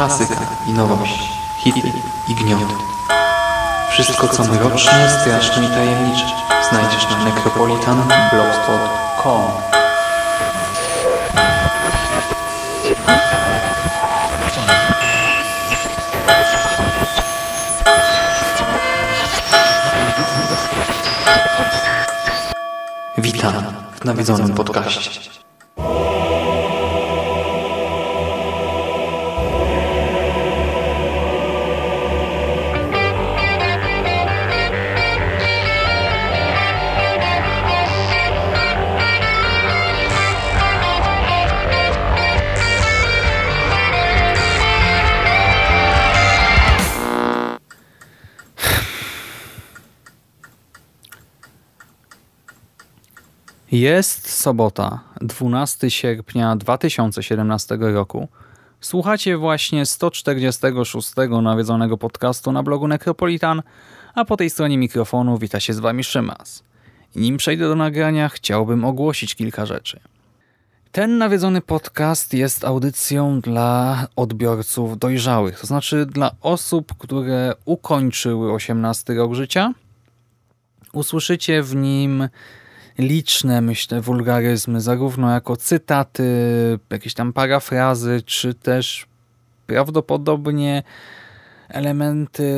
[0.00, 1.28] klasyka i nowość,
[1.58, 1.92] hity
[2.28, 2.74] i gnioty.
[3.90, 6.24] Wszystko co mroczne, straszne i tajemnicze
[6.70, 9.42] znajdziesz na necropolitanblogspot.com
[23.18, 23.54] Witam
[24.00, 25.29] w nawiedzonym podcaście.
[53.72, 58.28] Jest sobota, 12 sierpnia 2017 roku.
[58.80, 63.62] Słuchacie właśnie 146 nawiedzonego podcastu na blogu Necropolitan,
[64.14, 66.62] a po tej stronie mikrofonu wita się z Wami Szymas.
[67.16, 70.00] Nim przejdę do nagrania, chciałbym ogłosić kilka rzeczy.
[70.92, 79.14] Ten nawiedzony podcast jest audycją dla odbiorców dojrzałych, to znaczy dla osób, które ukończyły 18
[79.14, 79.74] rok życia.
[80.92, 82.28] Usłyszycie w nim
[82.98, 86.24] liczne, myślę, wulgaryzmy, zarówno jako cytaty,
[86.90, 89.06] jakieś tam parafrazy, czy też
[89.66, 90.82] prawdopodobnie
[91.68, 92.52] elementy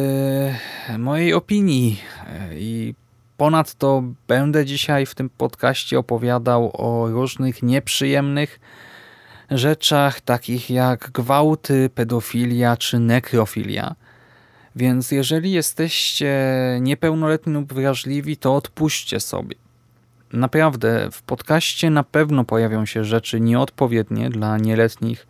[0.98, 2.00] mojej opinii.
[2.54, 2.94] I
[3.37, 8.60] ponadto będę dzisiaj w tym podcaście opowiadał o różnych nieprzyjemnych
[9.50, 13.94] rzeczach, takich jak gwałty, pedofilia czy nekrofilia.
[14.76, 16.34] Więc jeżeli jesteście
[16.81, 19.62] niepełnoletni lub wrażliwi, to odpuśćcie sobie.
[20.32, 25.26] Naprawdę, w podcaście na pewno pojawią się rzeczy nieodpowiednie dla nieletnich,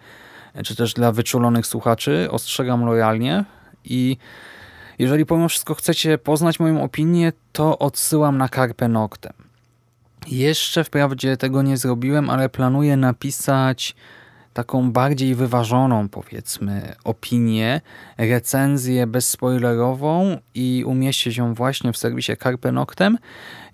[0.65, 2.29] czy też dla wyczulonych słuchaczy.
[2.31, 3.45] Ostrzegam lojalnie
[3.85, 4.17] i
[4.99, 9.33] jeżeli pomimo wszystko chcecie poznać moją opinię, to odsyłam na Carpe Noctem.
[10.27, 13.95] Jeszcze wprawdzie tego nie zrobiłem, ale planuję napisać
[14.55, 17.81] taką bardziej wyważoną, powiedzmy, opinię,
[18.19, 23.19] recenzję bezspoilerową i umieścić ją właśnie w serwisie Carpe Noctem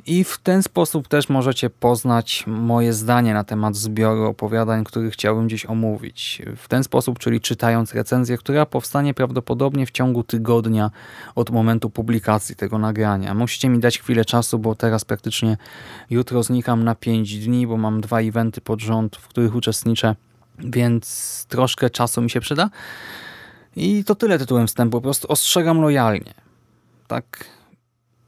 [0.09, 5.49] i w ten sposób też możecie poznać moje zdanie na temat zbioru opowiadań, który chciałbym
[5.49, 6.43] dziś omówić.
[6.57, 10.91] W ten sposób, czyli czytając recenzję, która powstanie prawdopodobnie w ciągu tygodnia
[11.35, 13.35] od momentu publikacji tego nagrania.
[13.35, 15.57] Musicie mi dać chwilę czasu, bo teraz praktycznie
[16.11, 20.17] jutro znikam na 5 dni, bo mam dwa eventy pod rząd, w których uczestniczę,
[20.59, 22.71] więc troszkę czasu mi się przyda.
[23.77, 24.97] I to tyle tytułem wstępu.
[24.97, 26.35] Po prostu ostrzegam lojalnie.
[27.07, 27.45] Tak,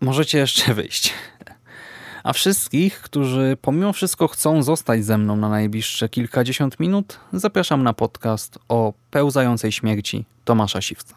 [0.00, 1.14] możecie jeszcze wyjść.
[2.24, 7.92] A wszystkich, którzy pomimo wszystko chcą zostać ze mną na najbliższe kilkadziesiąt minut, zapraszam na
[7.92, 11.14] podcast o pełzającej śmierci Tomasza Siwca.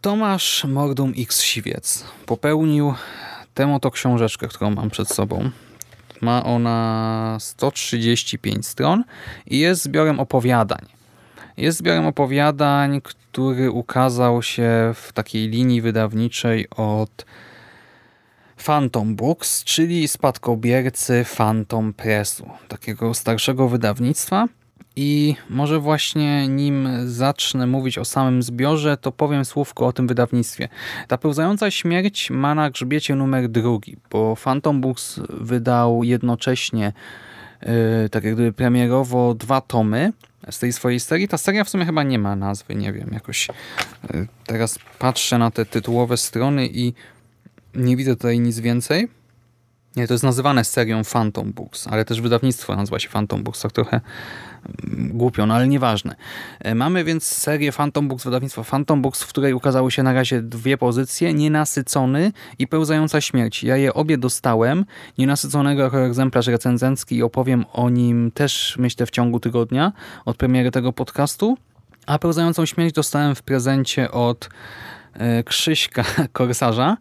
[0.00, 2.94] Tomasz Mordum X Siwiec popełnił
[3.54, 5.50] tę oto książeczkę, którą mam przed sobą.
[6.20, 9.04] Ma ona 135 stron
[9.46, 10.86] i jest zbiorem opowiadań.
[11.56, 17.24] Jest zbiorem opowiadań, który ukazał się w takiej linii wydawniczej od
[18.64, 24.48] Phantom Books, czyli spadkobiercy Phantom Pressu, takiego starszego wydawnictwa.
[24.96, 30.68] I może właśnie nim zacznę mówić o samym zbiorze, to powiem słówko o tym wydawnictwie.
[31.08, 36.92] Ta pełzająca śmierć ma na grzbiecie numer drugi, bo Phantom Books wydał jednocześnie
[37.62, 37.68] yy,
[38.10, 40.12] tak jakby premierowo dwa tomy
[40.50, 41.28] z tej swojej serii.
[41.28, 43.48] Ta seria w sumie chyba nie ma nazwy, nie wiem, jakoś
[44.14, 46.94] yy, teraz patrzę na te tytułowe strony i
[47.74, 49.08] nie widzę tutaj nic więcej.
[49.96, 53.72] Nie, to jest nazywane serią Phantom Books, ale też wydawnictwo nazywa się Phantom Books, tak
[53.72, 54.00] trochę
[54.84, 56.14] mm, głupio, no ale nieważne.
[56.60, 60.42] E, mamy więc serię Phantom Books, wydawnictwo Phantom Books, w której ukazały się na razie
[60.42, 63.64] dwie pozycje, Nienasycony i Pełzająca Śmierć.
[63.64, 64.84] Ja je obie dostałem,
[65.18, 69.92] Nienasyconego jako egzemplarz recenzencki i opowiem o nim też, myślę, w ciągu tygodnia
[70.24, 71.58] od premiery tego podcastu,
[72.06, 74.48] a Pełzającą Śmierć dostałem w prezencie od
[75.14, 76.96] e, Krzyśka Korsarza,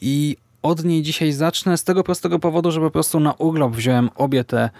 [0.00, 4.10] i od niej dzisiaj zacznę z tego prostego powodu, że po prostu na urlop wziąłem
[4.14, 4.70] obie te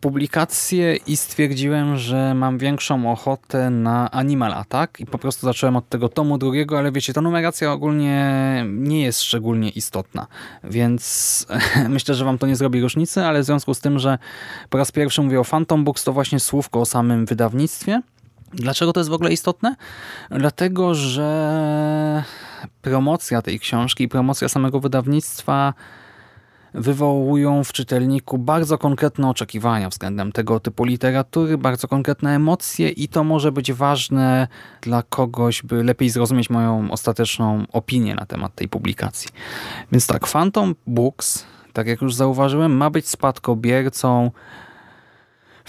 [0.00, 5.88] publikacje i stwierdziłem, że mam większą ochotę na Animal Attack i po prostu zacząłem od
[5.88, 10.26] tego tomu drugiego, ale wiecie, ta numeracja ogólnie nie jest szczególnie istotna,
[10.64, 11.46] więc
[11.88, 14.18] myślę, że wam to nie zrobi różnicy, ale w związku z tym, że
[14.70, 18.02] po raz pierwszy mówię o Phantom Books, to właśnie słówko o samym wydawnictwie.
[18.52, 19.76] Dlaczego to jest w ogóle istotne?
[20.30, 22.24] Dlatego, że
[22.82, 25.74] promocja tej książki i promocja samego wydawnictwa
[26.74, 33.24] wywołują w czytelniku bardzo konkretne oczekiwania względem tego typu literatury, bardzo konkretne emocje i to
[33.24, 34.48] może być ważne
[34.80, 39.28] dla kogoś, by lepiej zrozumieć moją ostateczną opinię na temat tej publikacji.
[39.92, 44.30] Więc tak, Phantom Books, tak jak już zauważyłem, ma być spadkobiercą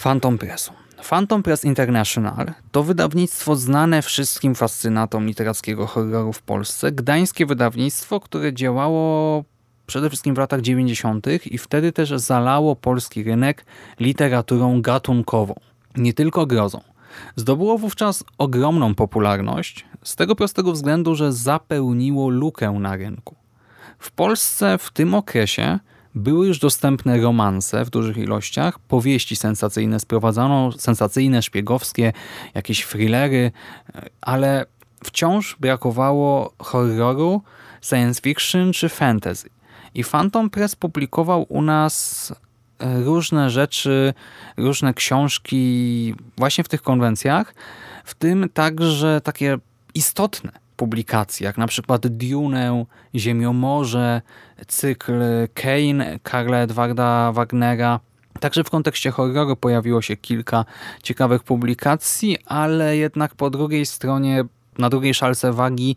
[0.03, 0.81] Phantom Pressu.
[1.03, 6.92] Phantom Press International to wydawnictwo znane wszystkim fascynatom literackiego horroru w Polsce.
[6.92, 9.44] Gdańskie wydawnictwo, które działało
[9.88, 11.27] przede wszystkim w latach 90.
[11.45, 13.65] i wtedy też zalało polski rynek
[14.00, 15.56] literaturą gatunkową,
[15.95, 16.81] nie tylko grozą.
[17.36, 23.36] Zdobyło wówczas ogromną popularność z tego prostego względu, że zapełniło lukę na rynku.
[24.00, 25.80] W Polsce w tym okresie
[26.16, 32.13] były już dostępne romanse w dużych ilościach, powieści sensacyjne sprowadzano, sensacyjne, szpiegowskie,
[32.54, 33.52] jakieś thrillery,
[34.22, 34.66] ale
[35.04, 37.42] wciąż brakowało horroru,
[37.81, 39.50] science fiction czy fantasy.
[39.96, 42.34] I Phantom Press publikował u nas
[42.80, 44.13] e, różne rzeczy,
[44.58, 47.54] różne książki właśnie w tych konwencjach,
[48.06, 49.58] w tym także takie
[49.94, 52.86] istotne publikacje, jak na przykład Dune,
[53.16, 54.22] Ziemiomorze,
[54.68, 55.22] cykl
[55.54, 58.00] Kane Karla Edwarda Wagnera.
[58.39, 60.66] Także w kontekście horroru pojawiło się kilka
[61.04, 64.44] ciekawych publikacji, ale jednak po drugiej stronie,
[64.78, 65.95] na drugiej szalce wagi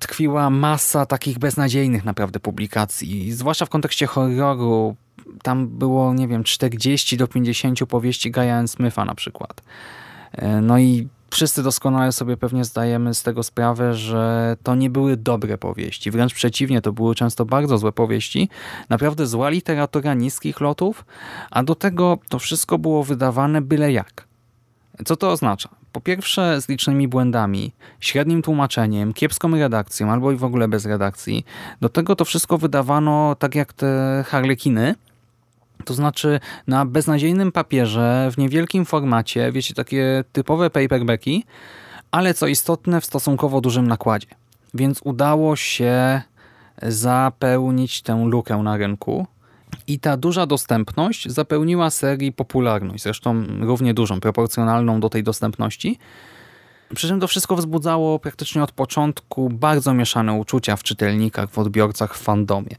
[0.00, 4.96] tkwiła masa takich beznadziejnych naprawdę publikacji, zwłaszcza w kontekście horroru.
[5.42, 9.62] Tam było, nie wiem, 40 do 50 powieści Gaia Smitha na przykład.
[10.32, 15.16] E, no i wszyscy doskonale sobie pewnie zdajemy z tego sprawę, że to nie były
[15.16, 16.10] dobre powieści.
[16.10, 18.48] Wręcz przeciwnie, to były często bardzo złe powieści.
[18.88, 21.04] Naprawdę zła literatura niskich lotów,
[21.50, 24.26] a do tego to wszystko było wydawane byle jak.
[25.04, 25.68] Co to oznacza?
[25.92, 31.44] Po pierwsze z licznymi błędami, średnim tłumaczeniem, kiepską redakcją albo i w ogóle bez redakcji.
[31.80, 34.94] Do tego to wszystko wydawano tak jak te harlekiny,
[35.84, 41.44] to znaczy na beznadziejnym papierze, w niewielkim formacie, wiecie, takie typowe paperbacki,
[42.10, 44.26] ale co istotne w stosunkowo dużym nakładzie.
[44.74, 46.22] Więc udało się
[46.82, 49.26] zapełnić tę lukę na rynku.
[49.86, 55.98] I ta duża dostępność zapełniła serii popularność, zresztą równie dużą, proporcjonalną do tej dostępności.
[56.94, 62.16] Przy czym to wszystko wzbudzało praktycznie od początku bardzo mieszane uczucia w czytelnikach, w odbiorcach,
[62.16, 62.76] w fandomie.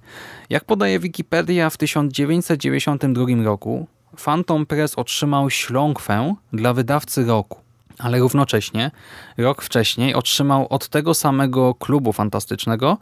[0.50, 3.88] Jak podaje Wikipedia, w 1992 roku
[4.26, 7.60] Phantom Press otrzymał śląkwę dla wydawcy roku.
[8.00, 8.92] Ale równocześnie,
[9.38, 12.98] rok wcześniej, otrzymał od tego samego klubu fantastycznego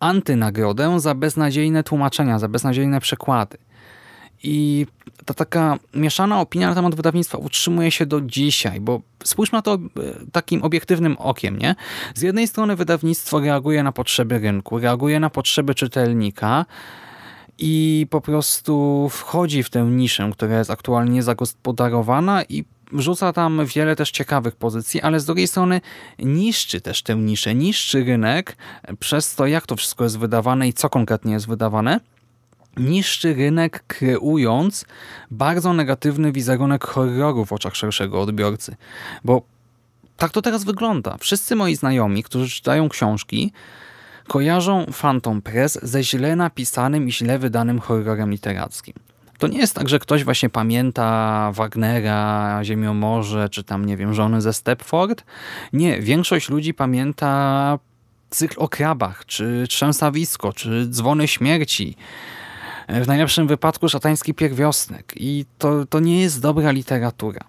[0.00, 3.58] antynagrodę za beznadziejne tłumaczenia, za beznadziejne przekłady.
[4.44, 4.86] I
[5.24, 9.74] ta taka mieszana opinia na temat wydawnictwa utrzymuje się do dzisiaj, bo spójrzmy na to
[9.74, 9.78] e,
[10.32, 11.58] takim obiektywnym okiem.
[11.58, 11.74] nie?
[12.14, 16.66] Z jednej strony wydawnictwo reaguje na potrzeby rynku, reaguje na potrzeby czytelnika
[17.58, 23.96] i po prostu wchodzi w tę niszę, która jest aktualnie zagospodarowana i wrzuca tam wiele
[23.96, 25.80] też ciekawych pozycji, ale z drugiej strony
[26.18, 28.56] niszczy też tę niszę, niszczy rynek
[28.98, 32.00] przez to, jak to wszystko jest wydawane i co konkretnie jest wydawane
[32.76, 34.84] niszczy rynek, kreując
[35.30, 38.76] bardzo negatywny wizerunek horroru w oczach szerszego odbiorcy.
[39.24, 39.42] Bo
[40.16, 41.16] tak to teraz wygląda.
[41.20, 43.52] Wszyscy moi znajomi, którzy czytają książki,
[44.28, 48.94] kojarzą Phantom Press ze źle napisanym i źle wydanym horrorem literackim.
[49.38, 54.40] To nie jest tak, że ktoś właśnie pamięta Wagnera, Ziemiomorze, czy tam, nie wiem, żony
[54.40, 55.24] ze Stepford.
[55.72, 57.78] Nie, większość ludzi pamięta
[58.30, 61.96] cykl o krabach, czy trzęsawisko, czy dzwony śmierci.
[62.88, 65.12] W najlepszym wypadku szatański pierwiosnek.
[65.16, 67.40] I to, to nie jest dobra literatura.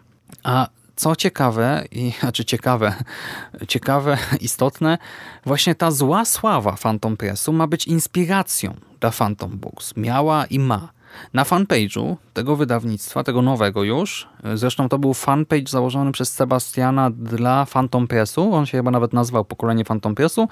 [0.43, 2.93] A co ciekawe, i, znaczy ciekawe,
[3.67, 4.97] ciekawe, istotne,
[5.45, 9.93] właśnie ta zła sława Phantom Pressu ma być inspiracją dla Phantom Books.
[9.97, 10.94] Miała i ma.
[11.33, 17.65] Na fanpage'u tego wydawnictwa, tego nowego już, zresztą to był fanpage założony przez Sebastiana dla
[17.65, 20.47] Phantom Pressu, on się chyba nawet nazwał Pokolenie Phantom Pressu,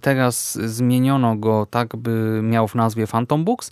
[0.00, 3.70] teraz zmieniono go tak, by miał w nazwie Phantom Books.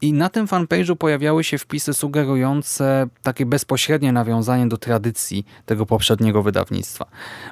[0.00, 6.42] I na tym fanpage'u pojawiały się wpisy sugerujące takie bezpośrednie nawiązanie do tradycji tego poprzedniego
[6.42, 7.06] wydawnictwa.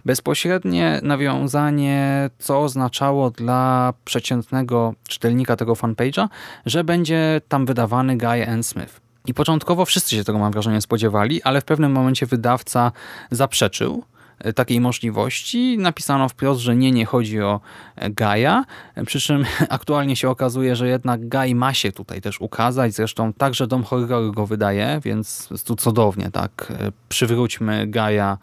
[0.04, 6.28] Bezpośrednie nawiązanie, co oznaczało dla przeciętnego czytelnika tego fanpage'a,
[6.66, 8.62] że będzie tam wydawany Guy N.
[8.62, 9.00] Smith.
[9.26, 12.92] I początkowo wszyscy się tego, mam wrażenie, spodziewali, ale w pewnym momencie wydawca
[13.30, 14.04] zaprzeczył
[14.38, 15.78] e, takiej możliwości.
[15.78, 17.60] Napisano wprost, że nie, nie chodzi o
[17.96, 18.64] e, Gaja,
[19.06, 23.66] przy czym aktualnie się okazuje, że jednak Gaj ma się tutaj też ukazać, zresztą także
[23.66, 28.38] Dom Horroru go wydaje, więc tu cudownie, tak, e, przywróćmy Gaja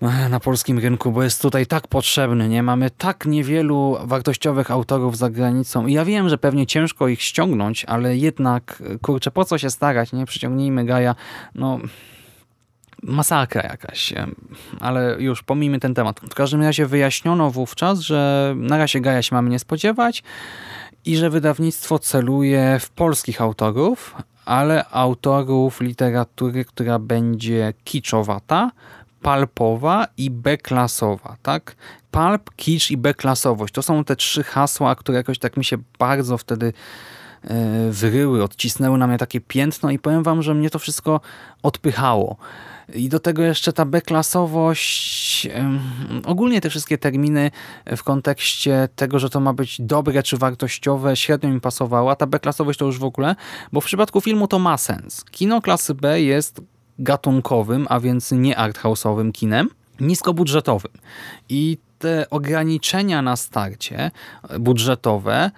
[0.00, 2.62] na polskim rynku, bo jest tutaj tak potrzebny, nie?
[2.62, 7.84] Mamy tak niewielu wartościowych autorów za granicą i ja wiem, że pewnie ciężko ich ściągnąć,
[7.84, 10.26] ale jednak, kurczę, po co się starać, nie?
[10.26, 11.14] Przyciągnijmy Gaja,
[11.54, 11.78] no
[13.02, 14.14] masakra jakaś,
[14.80, 16.20] ale już pomijmy ten temat.
[16.20, 20.22] W każdym razie wyjaśniono wówczas, że na razie Gaja się mamy nie spodziewać
[21.04, 28.70] i że wydawnictwo celuje w polskich autorów, ale autorów literatury, która będzie kiczowata,
[29.22, 31.76] palpowa i B-klasowa, tak?
[32.10, 33.74] Palp, kicz i B-klasowość.
[33.74, 36.72] To są te trzy hasła, które jakoś tak mi się bardzo wtedy
[37.44, 41.20] e, wyryły, odcisnęły na mnie takie piętno i powiem wam, że mnie to wszystko
[41.62, 42.36] odpychało.
[42.94, 45.48] I do tego jeszcze ta B-klasowość,
[46.24, 47.50] ogólnie te wszystkie terminy
[47.96, 52.16] w kontekście tego, że to ma być dobre czy wartościowe, średnio mi pasowała.
[52.16, 53.36] Ta B-klasowość to już w ogóle,
[53.72, 55.24] bo w przypadku filmu to ma sens.
[55.24, 56.60] Kino klasy B jest
[56.98, 59.68] gatunkowym, a więc nie arthouse'owym kinem,
[60.00, 60.92] niskobudżetowym.
[61.48, 64.10] I te ograniczenia na starcie
[64.60, 65.50] budżetowe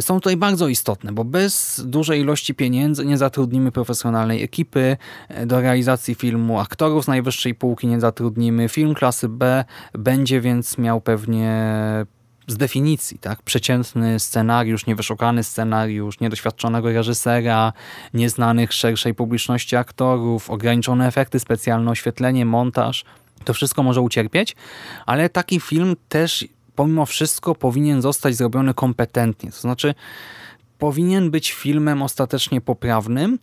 [0.00, 4.96] są tutaj bardzo istotne, bo bez dużej ilości pieniędzy nie zatrudnimy profesjonalnej ekipy
[5.46, 8.68] do realizacji filmu, aktorów z najwyższej półki nie zatrudnimy.
[8.68, 11.76] Film klasy B będzie więc miał pewnie
[12.46, 13.42] z definicji, tak?
[13.42, 17.72] Przeciętny scenariusz, niewyszukany scenariusz, niedoświadczonego reżysera,
[18.14, 23.04] nieznanych szerszej publiczności aktorów, ograniczone efekty specjalne, oświetlenie, montaż.
[23.44, 24.56] To wszystko może ucierpieć,
[25.06, 29.50] ale taki film też pomimo wszystko powinien zostać zrobiony kompetentnie.
[29.50, 29.94] To znaczy
[30.78, 33.38] powinien być filmem ostatecznie poprawnym,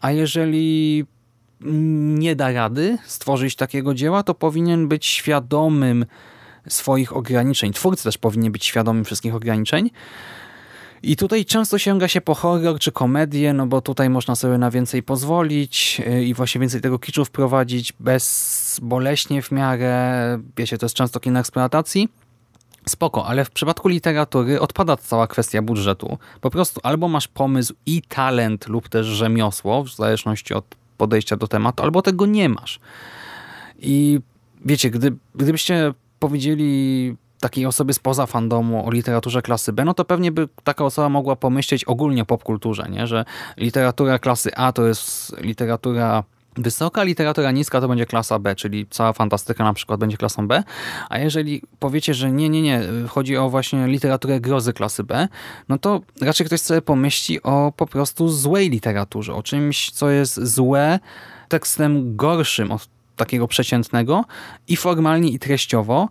[0.00, 1.04] a jeżeli
[1.60, 6.06] nie da rady stworzyć takiego dzieła, to powinien być świadomym
[6.68, 7.72] swoich ograniczeń.
[7.72, 9.90] Twórcy też powinien być świadomy wszystkich ograniczeń.
[11.02, 14.70] I tutaj często sięga się po horror czy komedię, no bo tutaj można sobie na
[14.70, 20.38] więcej pozwolić y, i właśnie więcej tego kiczu wprowadzić bezboleśnie w miarę.
[20.56, 22.08] Wiecie, to jest często kino eksploatacji.
[22.88, 26.18] Spoko, ale w przypadku literatury odpada cała kwestia budżetu.
[26.40, 30.64] Po prostu albo masz pomysł i talent lub też rzemiosło, w zależności od
[30.98, 32.80] podejścia do tematu, albo tego nie masz.
[33.78, 34.20] I
[34.64, 35.94] wiecie, gdy, gdybyście
[36.26, 41.08] powiedzieli takiej osobie spoza fandomu o literaturze klasy B, no to pewnie by taka osoba
[41.08, 43.06] mogła pomyśleć ogólnie o popkulturze, nie?
[43.06, 43.24] że
[43.56, 46.24] literatura klasy A to jest literatura
[46.56, 50.62] wysoka, literatura niska to będzie klasa B, czyli cała fantastyka na przykład będzie klasą B,
[51.08, 55.28] a jeżeli powiecie, że nie, nie, nie, chodzi o właśnie literaturę grozy klasy B,
[55.68, 60.44] no to raczej ktoś sobie pomyśli o po prostu złej literaturze, o czymś, co jest
[60.44, 60.98] złe,
[61.48, 64.24] tekstem gorszym od takiego przeciętnego
[64.68, 66.08] i formalnie i treściowo.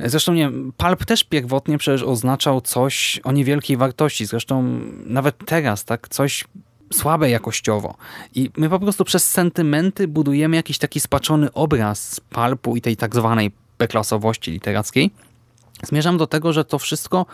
[0.00, 4.26] Zresztą nie, pulp też pierwotnie przecież oznaczał coś o niewielkiej wartości.
[4.26, 6.44] Zresztą nawet teraz, tak, coś
[6.92, 7.94] słabe jakościowo.
[8.34, 13.14] I my po prostu przez sentymenty budujemy jakiś taki spaczony obraz palpu i tej tak
[13.14, 15.10] zwanej beklasowości literackiej.
[15.82, 17.26] Zmierzam do tego, że to wszystko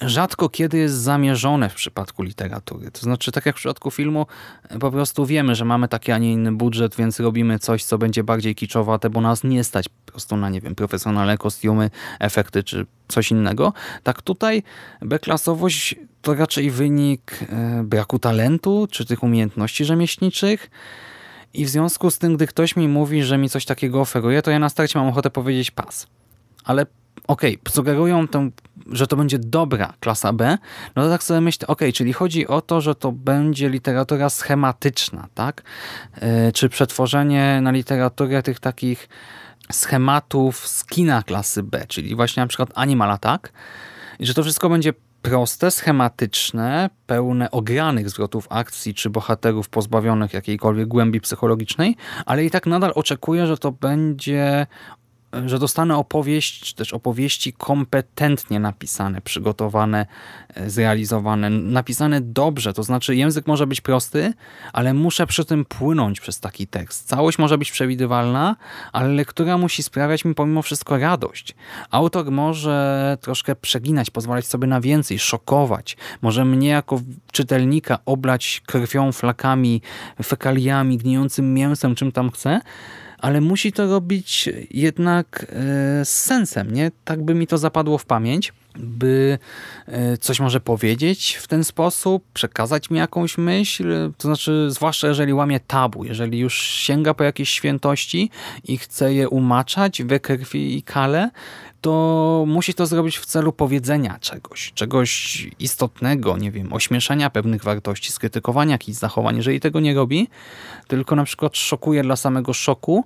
[0.00, 2.90] rzadko kiedy jest zamierzone w przypadku literatury.
[2.90, 4.26] To znaczy, tak jak w przypadku filmu,
[4.80, 8.24] po prostu wiemy, że mamy taki, a nie inny budżet, więc robimy coś, co będzie
[8.24, 11.90] bardziej kiczowate, bo nas nie stać po prostu na, nie wiem, profesjonalne kostiumy,
[12.20, 13.72] efekty czy coś innego.
[14.02, 14.62] Tak tutaj
[15.02, 20.70] beklasowość to raczej wynik e, braku talentu, czy tych umiejętności rzemieślniczych.
[21.54, 24.50] I w związku z tym, gdy ktoś mi mówi, że mi coś takiego oferuje, to
[24.50, 26.06] ja na starcie mam ochotę powiedzieć pas.
[26.64, 26.86] Ale
[27.26, 28.50] okej, okay, sugerują tę,
[28.92, 30.58] że to będzie dobra klasa B,
[30.96, 35.28] no to tak sobie myślę, okay, czyli chodzi o to, że to będzie literatura schematyczna,
[35.34, 35.62] tak?
[36.22, 39.08] Yy, czy przetworzenie na literaturę tych takich
[39.72, 43.52] schematów z kina klasy B, czyli właśnie na przykład Animal Attack,
[44.20, 44.92] że to wszystko będzie
[45.22, 52.66] proste, schematyczne, pełne ogranych zwrotów akcji czy bohaterów pozbawionych jakiejkolwiek głębi psychologicznej, ale i tak
[52.66, 54.66] nadal oczekuję, że to będzie
[55.46, 60.06] że dostanę opowieść, czy też opowieści kompetentnie napisane, przygotowane,
[60.54, 62.72] e, zrealizowane, napisane dobrze.
[62.72, 64.32] To znaczy język może być prosty,
[64.72, 67.08] ale muszę przy tym płynąć przez taki tekst.
[67.08, 68.56] Całość może być przewidywalna,
[68.92, 71.54] ale lektura musi sprawiać mi pomimo wszystko radość.
[71.90, 75.96] Autor może troszkę przeginać, pozwalać sobie na więcej, szokować.
[76.22, 77.00] Może mnie jako
[77.32, 79.82] czytelnika oblać krwią, flakami,
[80.22, 82.60] fekaliami, gnijącym mięsem, czym tam chce,
[83.18, 86.90] ale musi to robić jednak e, z sensem, nie?
[87.04, 89.38] Tak by mi to zapadło w pamięć, by
[89.86, 95.32] e, coś może powiedzieć w ten sposób, przekazać mi jakąś myśl, to znaczy zwłaszcza jeżeli
[95.32, 98.30] łamie tabu, jeżeli już sięga po jakieś świętości
[98.64, 101.30] i chce je umaczać we krwi i kale,
[101.80, 108.12] to musi to zrobić w celu powiedzenia czegoś, czegoś istotnego, nie wiem, ośmieszenia pewnych wartości,
[108.12, 109.36] skrytykowania jakichś zachowań.
[109.36, 110.28] Jeżeli tego nie robi,
[110.88, 113.04] tylko na przykład szokuje dla samego szoku,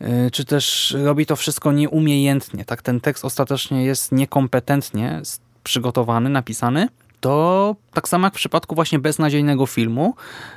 [0.00, 2.64] y, czy też robi to wszystko nieumiejętnie.
[2.64, 5.22] Tak, ten tekst ostatecznie jest niekompetentnie
[5.64, 6.88] przygotowany, napisany,
[7.20, 10.14] to tak samo jak w przypadku właśnie beznadziejnego filmu,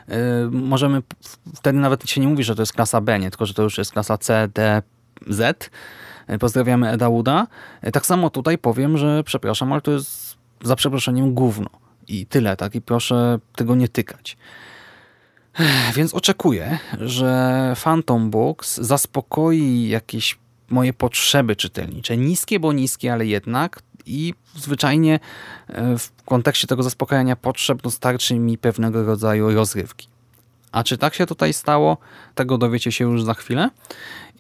[0.08, 0.16] yy,
[0.52, 1.02] możemy
[1.56, 3.78] wtedy nawet się nie mówi, że to jest klasa B, nie, tylko że to już
[3.78, 4.82] jest klasa C, D,
[5.28, 5.70] Z.
[6.28, 7.48] Yy, pozdrawiamy Eda Wooda.
[7.84, 11.70] Yy, tak samo tutaj powiem, że przepraszam, ale to jest za przeproszeniem gówno.
[12.08, 12.76] I tyle, tak?
[12.76, 14.38] I proszę tego nie tykać.
[15.96, 20.38] Więc oczekuję, że Phantom Books zaspokoi jakieś
[20.70, 22.18] moje potrzeby czytelnicze.
[22.18, 25.20] Niskie, bo niskie, ale jednak i zwyczajnie
[25.68, 30.08] e, w kontekście tego zaspokajania potrzeb dostarczy mi pewnego rodzaju rozrywki.
[30.72, 31.98] A czy tak się tutaj stało,
[32.36, 33.70] tego dowiecie się już za chwilę.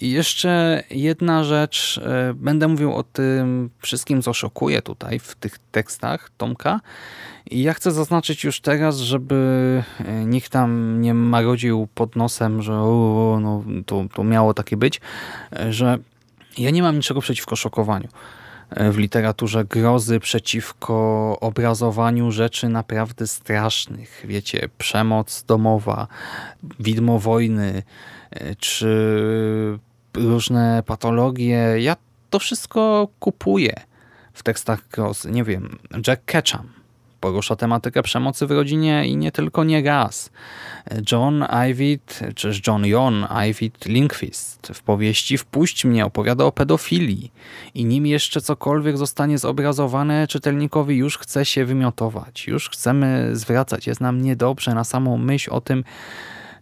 [0.01, 5.57] I jeszcze jedna rzecz, e, będę mówił o tym wszystkim, co szokuje tutaj w tych
[5.71, 6.79] tekstach Tomka.
[7.51, 12.73] I ja chcę zaznaczyć już teraz, żeby e, nikt tam nie marodził pod nosem, że
[12.73, 15.01] o, no, to, to miało takie być,
[15.69, 15.97] że
[16.57, 18.07] ja nie mam niczego przeciwko szokowaniu
[18.75, 24.23] w literaturze grozy przeciwko obrazowaniu rzeczy naprawdę strasznych.
[24.27, 26.07] Wiecie, przemoc domowa,
[26.79, 27.83] widmo wojny,
[28.31, 29.79] e, czy
[30.13, 31.75] różne patologie.
[31.79, 31.95] Ja
[32.29, 33.73] to wszystko kupuję
[34.33, 35.31] w tekstach grozy.
[35.31, 36.80] Nie wiem, Jack Ketchum
[37.21, 40.29] porusza tematykę przemocy w rodzinie i nie tylko nie raz.
[41.11, 47.31] John Ivid, czy John Jon Ivid Linkvist w powieści Wpuść mnie opowiada o pedofilii
[47.73, 52.47] i nim jeszcze cokolwiek zostanie zobrazowane, czytelnikowi już chce się wymiotować.
[52.47, 53.87] Już chcemy zwracać.
[53.87, 55.83] Jest nam niedobrze na samą myśl o tym,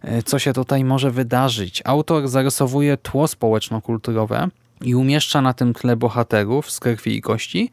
[0.02, 1.82] e, co się tutaj może wydarzyć.
[1.84, 4.48] Autor zarysowuje tło społeczno-kulturowe,
[4.80, 7.70] i umieszcza na tym tle bohaterów z krwi i kości,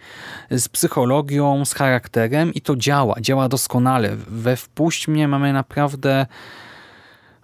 [0.51, 4.15] z psychologią, z charakterem i to działa, działa doskonale.
[4.27, 6.25] We Wpuść mnie mamy naprawdę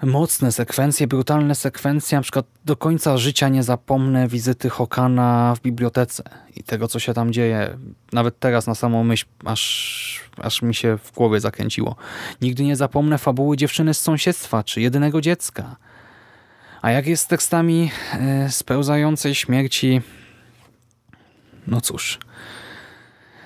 [0.04, 6.23] mocne sekwencje, brutalne sekwencje, na przykład do końca życia nie zapomnę wizyty Hokana w bibliotece
[6.56, 7.78] i tego, co się tam dzieje.
[8.13, 11.95] Nawet teraz na samą myśl aż, aż mi się w głowie zakręciło.
[12.41, 15.76] Nigdy nie zapomnę fabuły dziewczyny z sąsiedztwa, czy jedynego dziecka.
[16.84, 20.02] A jak jest z tekstami e, spełzającej śmierci?
[21.67, 22.19] No cóż.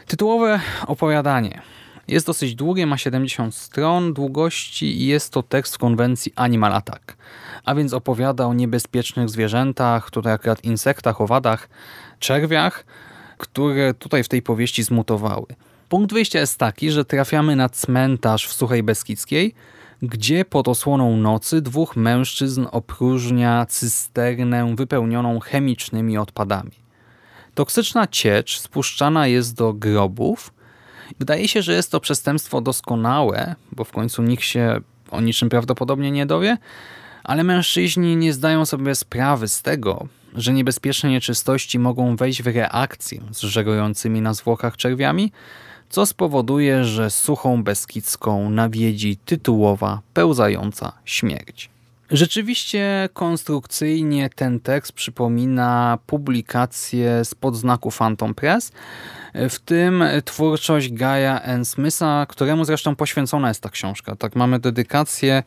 [0.07, 1.61] Tytułowe opowiadanie.
[2.07, 7.17] Jest dosyć długie, ma 70 stron długości i jest to tekst w konwencji Animal Attack.
[7.65, 11.69] A więc opowiada o niebezpiecznych zwierzętach, tutaj akurat insektach, owadach,
[12.19, 12.85] czerwiach,
[13.37, 15.45] które tutaj w tej powieści zmutowały.
[15.89, 19.55] Punkt wyjścia jest taki, że trafiamy na cmentarz w Suchej Beskidzkiej,
[20.01, 26.71] gdzie pod osłoną nocy dwóch mężczyzn opróżnia cysternę wypełnioną chemicznymi odpadami.
[27.53, 30.53] Toksyczna ciecz spuszczana jest do grobów.
[31.19, 34.81] Wydaje się, że jest to przestępstwo doskonałe, bo w końcu nikt się
[35.11, 36.57] o niczym prawdopodobnie nie dowie,
[37.23, 43.21] ale mężczyźni nie zdają sobie sprawy z tego, że niebezpieczne nieczystości mogą wejść w reakcję
[43.31, 45.31] z żerującymi na zwłokach czerwiami,
[45.89, 51.69] co spowoduje, że suchą Beskidzką nawiedzi tytułowa, pełzająca śmierć.
[52.11, 58.71] Rzeczywiście konstrukcyjnie ten tekst przypomina publikację z podznaku Phantom Press,
[59.33, 61.65] w tym twórczość Gaia N.
[61.65, 64.15] Smitha, któremu zresztą poświęcona jest ta książka.
[64.15, 65.43] Tak mamy dedykację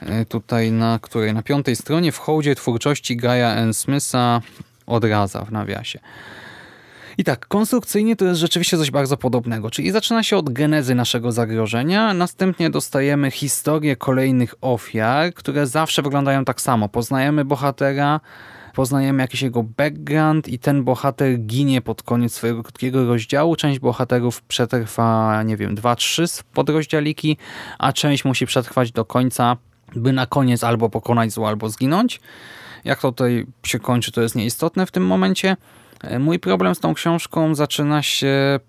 [0.00, 3.74] e, tutaj na której na piątej stronie w hołdzie twórczości Gaia N.
[3.74, 4.40] Smitha
[4.86, 5.98] odraza w nawiasie.
[7.18, 11.32] I tak, konstrukcyjnie to jest rzeczywiście coś bardzo podobnego, czyli zaczyna się od genezy naszego
[11.32, 16.88] zagrożenia, następnie dostajemy historię kolejnych ofiar, które zawsze wyglądają tak samo.
[16.88, 18.20] Poznajemy bohatera,
[18.74, 23.56] poznajemy jakiś jego background i ten bohater ginie pod koniec swojego krótkiego rozdziału.
[23.56, 26.24] Część bohaterów przetrwa, nie wiem, dwa, trzy
[26.54, 27.36] podrozdziałiki,
[27.78, 29.56] a część musi przetrwać do końca,
[29.96, 32.20] by na koniec albo pokonać zło, albo zginąć.
[32.84, 35.56] Jak to tutaj się kończy, to jest nieistotne w tym momencie.
[36.20, 38.60] Mój problem z tą książką zaczyna się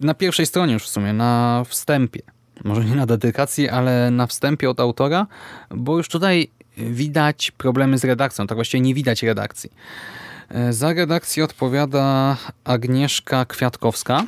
[0.00, 2.22] na pierwszej stronie już w sumie, na wstępie.
[2.64, 5.26] Może nie na dedykacji, ale na wstępie od autora,
[5.70, 9.70] bo już tutaj widać problemy z redakcją, tak właściwie nie widać redakcji.
[10.48, 14.26] E, za redakcję odpowiada Agnieszka Kwiatkowska.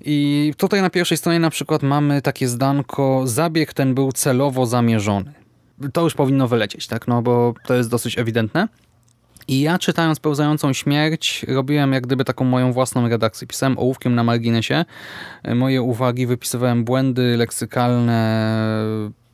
[0.00, 5.32] I tutaj na pierwszej stronie na przykład mamy takie zdanko, zabieg ten był celowo zamierzony.
[5.92, 7.08] To już powinno wylecieć, tak?
[7.08, 8.68] No bo to jest dosyć ewidentne.
[9.48, 13.46] I ja czytając Pełzającą Śmierć robiłem jak gdyby taką moją własną redakcję.
[13.46, 14.84] Pisałem ołówkiem na marginesie.
[15.54, 18.48] Moje uwagi, wypisywałem błędy leksykalne,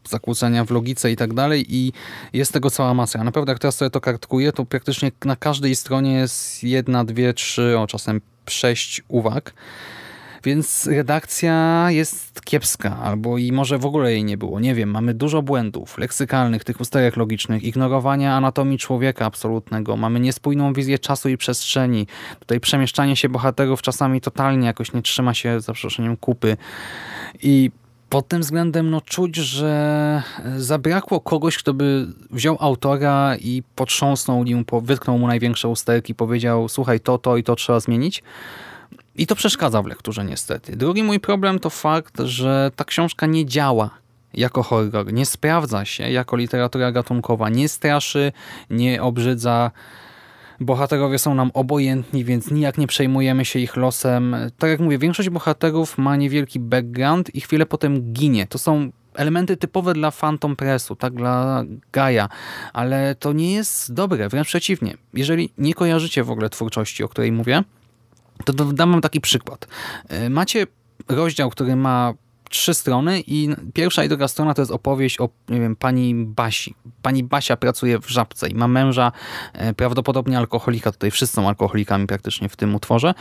[0.09, 1.93] zakłócenia w logice i tak dalej i
[2.33, 3.19] jest tego cała masa.
[3.19, 7.35] A naprawdę jak teraz sobie to kartkuję, to praktycznie na każdej stronie jest jedna, dwie,
[7.35, 9.55] trzy, o czasem sześć uwag.
[10.45, 14.61] Więc redakcja jest kiepska, albo i może w ogóle jej nie było.
[14.61, 19.97] Nie wiem, mamy dużo błędów leksykalnych, tych usterek logicznych, ignorowania anatomii człowieka absolutnego.
[19.97, 22.07] Mamy niespójną wizję czasu i przestrzeni.
[22.41, 26.57] Tutaj przemieszczanie się bohaterów czasami totalnie jakoś nie trzyma się, za przeproszeniem, kupy.
[27.43, 27.71] I
[28.09, 30.23] pod tym względem no, czuć, że
[30.57, 37.01] zabrakło kogoś, kto by wziął autora i potrząsnął nim, wytknął mu największe usterki, powiedział słuchaj,
[37.01, 38.23] to, to i to trzeba zmienić.
[39.17, 40.77] I to przeszkadza w lekturze niestety.
[40.77, 43.91] Drugi mój problem to fakt, że ta książka nie działa
[44.35, 48.33] jako horror, nie sprawdza się jako literatura gatunkowa, nie straszy,
[48.71, 49.71] nie obrzydza,
[50.61, 54.37] Bohaterowie są nam obojętni, więc nijak nie przejmujemy się ich losem.
[54.59, 58.47] Tak jak mówię, większość bohaterów ma niewielki background i chwilę potem ginie.
[58.47, 62.29] To są elementy typowe dla Phantom Pressu, tak dla Gaia,
[62.73, 64.97] ale to nie jest dobre, wręcz przeciwnie.
[65.15, 67.63] Jeżeli nie kojarzycie w ogóle twórczości, o której mówię,
[68.43, 69.67] to dam wam taki przykład.
[70.09, 70.67] E, macie
[71.09, 72.15] rozdział, który ma
[72.53, 76.75] trzy strony i pierwsza i druga strona to jest opowieść o nie wiem, pani Basi.
[77.03, 79.13] Pani Basia pracuje w Żabce i ma męża,
[79.53, 83.15] e, prawdopodobnie alkoholika, tutaj wszyscy są alkoholikami praktycznie w tym utworze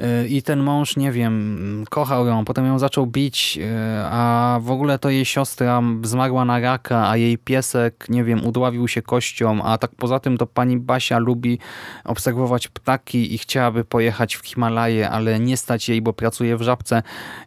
[0.00, 4.70] e, i ten mąż, nie wiem, kochał ją, potem ją zaczął bić, e, a w
[4.70, 9.62] ogóle to jej siostra zmarła na raka, a jej piesek, nie wiem, udławił się kością,
[9.62, 11.58] a tak poza tym to pani Basia lubi
[12.04, 17.02] obserwować ptaki i chciałaby pojechać w Himalaje, ale nie stać jej, bo pracuje w Żabce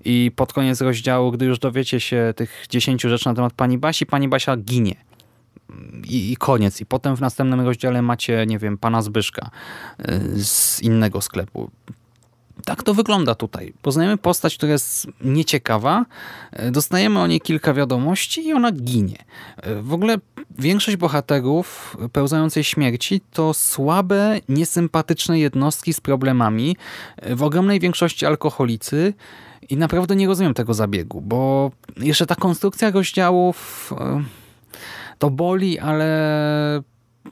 [0.06, 4.06] i pod koniec rozdziału gdy już dowiecie się tych 10 rzeczy na temat pani Basi,
[4.06, 4.96] pani Basia ginie.
[6.04, 6.82] I, I, koniec.
[6.82, 9.50] I potem w następnym rozdziale macie, nie wiem, pana Zbyszka
[10.00, 11.72] y, z innego sklepu.
[12.66, 13.74] Tak to wygląda tutaj.
[13.82, 16.06] Poznajemy postać, która jest nieciekawa,
[16.68, 19.18] y, dostajemy o niej kilka wiadomości i ona ginie.
[19.68, 20.18] Y, w ogóle
[20.60, 26.78] większość bohaterów pełzającej śmierci to słabe, niesympatyczne jednostki z problemami,
[27.30, 29.14] w ogromnej większości alkoholicy,
[29.70, 34.24] i naprawdę nie rozumiem tego zabiegu, bo jeszcze ta konstrukcja rozdziałów e,
[35.20, 36.84] to boli, ale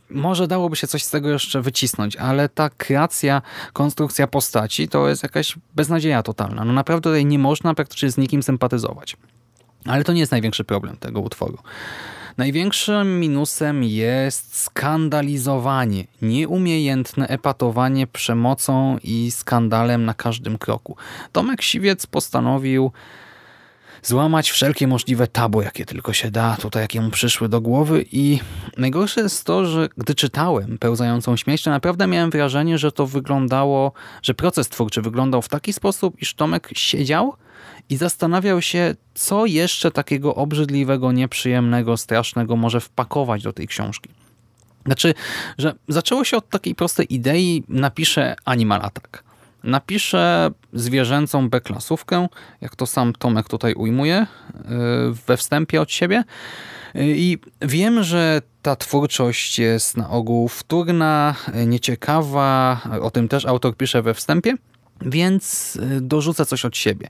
[0.10, 3.42] może dałoby się coś z tego jeszcze wycisnąć, ale ta kreacja,
[3.74, 6.66] konstrukcja postaci to jest jakaś beznadzieja totalna.
[6.66, 9.18] No naprawdę tutaj nie można praktycznie z nikim sympatyzować.
[9.86, 11.58] Ale to nie jest największy problem tego utworu.
[12.40, 20.96] Największym minusem jest skandalizowanie, nieumiejętne epatowanie przemocą i skandalem na każdym kroku.
[21.32, 22.92] Tomek Siwiec postanowił
[24.04, 28.40] złamać wszelkie możliwe tabu, jakie tylko się da, tutaj jakie mu przyszły do głowy i
[28.78, 33.92] najgorsze jest to, że gdy czytałem Pełzającą śmierć, to naprawdę miałem wrażenie, że to wyglądało,
[34.22, 37.34] że proces twórczy wyglądał w taki sposób, iż Tomek siedział
[37.90, 44.10] i zastanawiał się, co jeszcze takiego obrzydliwego, nieprzyjemnego, strasznego może wpakować do tej książki.
[44.86, 45.14] Znaczy,
[45.58, 49.24] że zaczęło się od takiej prostej idei, napiszę Animal Attack.
[49.64, 52.28] Napiszę zwierzęcą B-klasówkę,
[52.62, 56.24] jak to sam Tomek tutaj ujmuje, yy, we wstępie od siebie.
[56.94, 63.78] Yy, I wiem, że ta twórczość jest na ogół wtórna, nieciekawa, o tym też autor
[63.78, 64.56] pisze we wstępie,
[65.02, 67.08] więc y, dorzucę coś od siebie.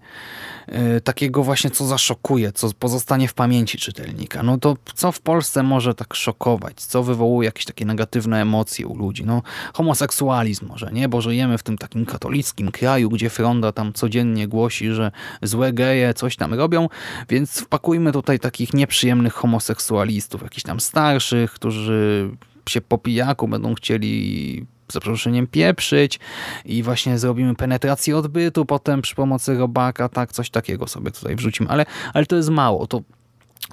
[0.97, 4.43] Y, takiego właśnie, co zaszokuje, co pozostanie w pamięci czytelnika.
[4.43, 6.81] No to co w Polsce może tak szokować?
[6.81, 9.25] Co wywołuje jakieś takie negatywne emocje u ludzi?
[9.25, 9.41] No
[9.73, 11.09] homoseksualizm może, nie?
[11.09, 16.13] Bo żyjemy w tym takim katolickim kraju, gdzie Fronda tam codziennie głosi, że złe geje
[16.13, 16.89] coś tam robią,
[17.29, 22.29] więc wpakujmy tutaj takich nieprzyjemnych homoseksualistów, jakichś tam starszych, którzy
[22.69, 26.19] się po pijaku będą chcieli za przeproszeniem pieprzyć
[26.65, 31.69] i właśnie zrobimy penetrację odbytu potem przy pomocy robaka, tak, coś takiego sobie tutaj wrzucimy,
[31.69, 33.01] ale, ale to jest mało, to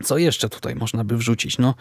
[0.04, 1.74] co jeszcze tutaj można by wrzucić, no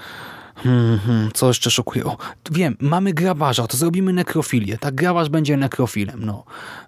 [0.56, 2.06] Hmm, hmm, co jeszcze szokuje?
[2.06, 2.17] O,
[2.52, 4.78] wiem, mamy grabarza, to zrobimy nekrofilię.
[4.78, 6.26] Tak, grabarz będzie nekrofilem.
[6.26, 6.43] No,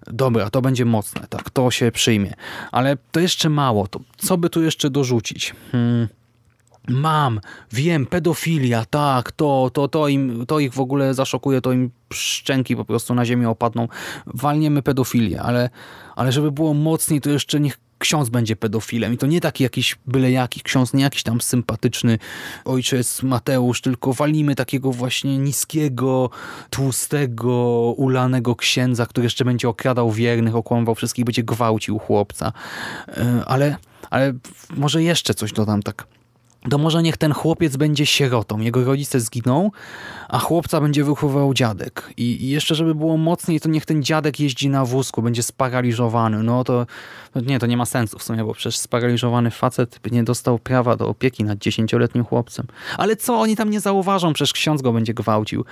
[0.06, 2.34] dobra, to będzie mocne, tak, to się przyjmie.
[2.72, 3.88] Ale to jeszcze mało.
[3.88, 5.54] To co by tu jeszcze dorzucić?
[5.72, 6.08] Hmm.
[6.88, 7.40] Mam,
[7.72, 12.76] wiem, pedofilia, tak, to, to, to, im, to ich w ogóle zaszokuje, to im szczęki
[12.76, 13.88] po prostu na ziemię opadną.
[14.26, 15.70] Walniemy pedofilię, ale,
[16.16, 19.12] ale żeby było mocniej, to jeszcze niech ksiądz będzie pedofilem.
[19.12, 22.18] I to nie taki jakiś byle jaki ksiądz, nie jakiś tam sympatyczny
[22.64, 26.30] ojciec Mateusz, tylko walimy takiego właśnie niskiego,
[26.70, 27.54] tłustego,
[27.96, 32.52] ulanego księdza, który jeszcze będzie okradał wiernych, okłamywał wszystkich, będzie gwałcił chłopca.
[33.08, 33.76] E, ale,
[34.10, 34.32] ale
[34.76, 36.06] może jeszcze coś dodam tak
[36.70, 38.60] to może niech ten chłopiec będzie sierotą.
[38.60, 39.70] Jego rodzice zginą,
[40.28, 42.10] a chłopca będzie wychowywał dziadek.
[42.16, 46.42] I, jeszcze, żeby było mocniej, to niech ten dziadek jeździ na wózku, będzie sparaliżowany.
[46.42, 46.86] No to
[47.34, 50.58] no nie, to nie ma sensu w sumie, bo przecież sparaliżowany facet by nie dostał
[50.58, 52.66] prawa do opieki nad dziesięcioletnim chłopcem.
[52.96, 55.64] Ale co, oni tam nie zauważą, przecież ksiądz go będzie gwałcił.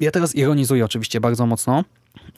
[0.00, 1.84] Ja teraz ironizuję oczywiście bardzo mocno,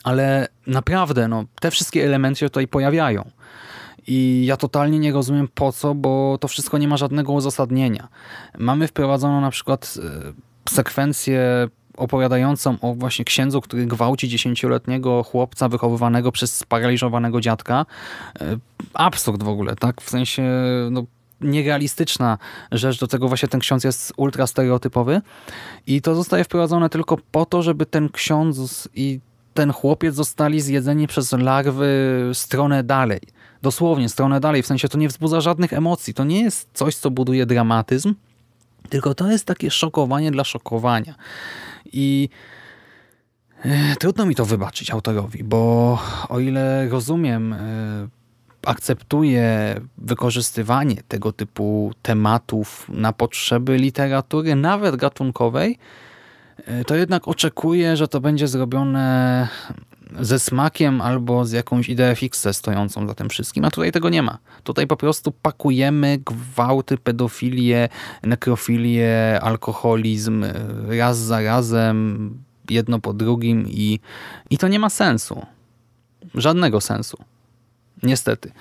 [0.05, 3.31] Ale naprawdę, no, te wszystkie elementy się tutaj pojawiają.
[4.07, 8.09] I ja totalnie nie rozumiem po co, bo to wszystko nie ma żadnego uzasadnienia.
[8.59, 9.95] Mamy wprowadzoną na przykład
[10.69, 17.87] e, sekwencję opowiadającą o właśnie księdzu, który gwałci dziesięcioletniego chłopca wychowywanego przez sparaliżowanego dziadka.
[18.41, 18.57] E,
[18.95, 20.01] absurd w ogóle, tak?
[20.01, 20.43] W sensie
[20.91, 21.05] no,
[21.41, 22.39] nierealistyczna
[22.73, 25.21] rzecz, do tego właśnie ten ksiądz jest ultra stereotypowy
[25.87, 29.21] i to zostaje wprowadzone tylko po to, żeby ten ksiądz i
[29.55, 31.91] ten chłopiec zostali zjedzeni przez larwy
[32.33, 33.21] stronę dalej.
[33.63, 36.15] Dosłownie, stronę dalej, w sensie to nie wzbudza żadnych emocji.
[36.15, 38.15] To nie jest coś, co buduje dramatyzm,
[38.89, 41.15] tylko to jest takie szokowanie dla szokowania.
[41.93, 42.29] I
[43.65, 48.09] e, trudno mi to wybaczyć autorowi, bo o ile rozumiem, e,
[48.67, 55.79] akceptuję wykorzystywanie tego typu tematów na potrzeby literatury, nawet gatunkowej,
[56.67, 59.49] e, to jednak oczekuję, że to będzie zrobione
[60.21, 64.23] ze smakiem albo z jakąś ideą fixe stojącą za tym wszystkim, a tutaj tego nie
[64.23, 64.39] ma.
[64.65, 67.89] Tutaj po prostu pakujemy gwałty, pedofilię,
[68.23, 70.45] nekrofilię, alkoholizm
[70.89, 72.31] raz za razem,
[72.71, 74.01] jedno po drugim i,
[74.51, 75.47] i to nie ma sensu.
[76.35, 77.17] Żadnego sensu.
[78.03, 78.53] Niestety.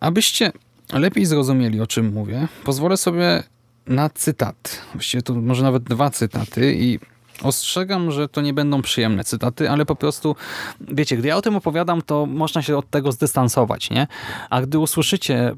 [0.00, 0.52] Abyście
[0.92, 3.42] lepiej zrozumieli, o czym mówię, pozwolę sobie
[3.86, 4.82] na cytat.
[4.94, 6.98] Właściwie to może nawet dwa cytaty i
[7.42, 10.36] Ostrzegam, że to nie będą przyjemne cytaty, ale po prostu,
[10.80, 14.06] wiecie, gdy ja o tym opowiadam, to można się od tego zdystansować, nie?
[14.50, 15.54] A gdy usłyszycie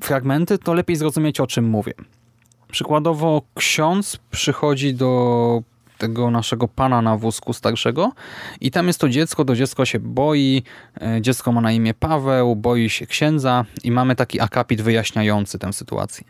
[0.00, 1.94] fragmenty, to lepiej zrozumieć, o czym mówię.
[2.72, 5.62] Przykładowo ksiądz przychodzi do
[5.98, 8.12] tego naszego pana na wózku starszego
[8.60, 10.62] i tam jest to dziecko, to dziecko się boi,
[11.00, 15.72] e, dziecko ma na imię Paweł, boi się księdza i mamy taki akapit wyjaśniający tę
[15.72, 16.24] sytuację.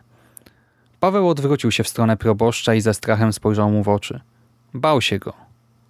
[1.01, 4.21] Paweł odwrócił się w stronę proboszcza i ze strachem spojrzał mu w oczy.
[4.75, 5.33] Bał się go.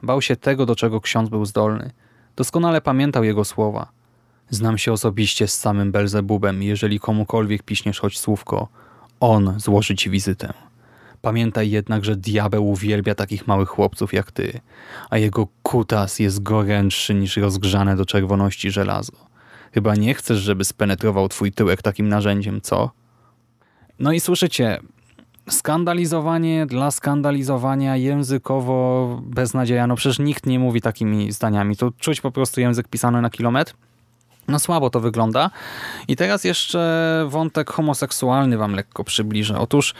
[0.02, 1.90] Bał się tego, do czego ksiądz był zdolny.
[2.36, 3.88] Doskonale pamiętał jego słowa.
[4.50, 8.68] Znam się osobiście z samym Belzebubem jeżeli komukolwiek piśniesz choć słówko,
[9.20, 10.52] on złoży ci wizytę.
[11.22, 14.60] Pamiętaj jednak, że diabeł uwielbia takich małych chłopców jak ty,
[15.10, 19.12] a jego kutas jest gorętszy niż rozgrzane do czerwoności żelazo.
[19.72, 22.90] Chyba nie chcesz, żeby spenetrował twój tyłek takim narzędziem, co?
[23.98, 24.80] No i słyszycie,
[25.50, 29.86] skandalizowanie dla skandalizowania językowo beznadzieja.
[29.86, 31.76] No przecież nikt nie mówi takimi zdaniami.
[31.76, 33.74] To czuć po prostu język pisany na kilometr.
[34.48, 35.50] No słabo to wygląda.
[36.08, 39.58] I teraz jeszcze wątek homoseksualny wam lekko przybliżę.
[39.58, 39.94] Otóż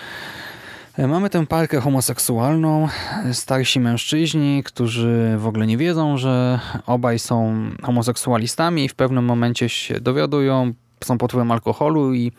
[0.99, 2.89] e, Mamy tę parkę homoseksualną,
[3.33, 9.69] starsi mężczyźni, którzy w ogóle nie wiedzą, że obaj są homoseksualistami i w pewnym momencie
[9.69, 10.73] się dowiadują,
[11.05, 12.33] są pod wpływem alkoholu i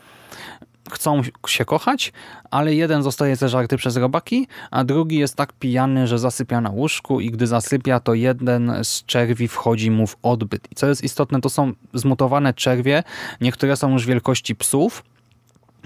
[0.92, 2.14] chcą się kochać,
[2.52, 7.20] ale jeden zostaje zeżarty przez robaki, a drugi jest tak pijany, że zasypia na łóżku
[7.20, 10.68] i gdy zasypia, to jeden z czerwi wchodzi mu w odbyt.
[10.72, 13.04] I co jest istotne, to są zmutowane czerwie,
[13.42, 15.04] niektóre są już wielkości psów,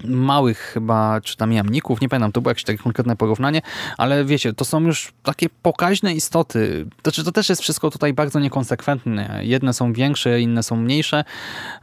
[0.03, 3.61] małych chyba, czy tam jamników, nie pamiętam, to było jakieś takie konkretne porównanie,
[3.97, 6.85] ale wiecie, to są już takie pokaźne istoty.
[7.03, 9.39] Znaczy, to też jest wszystko tutaj bardzo niekonsekwentne.
[9.43, 11.23] Jedne są większe, inne są mniejsze,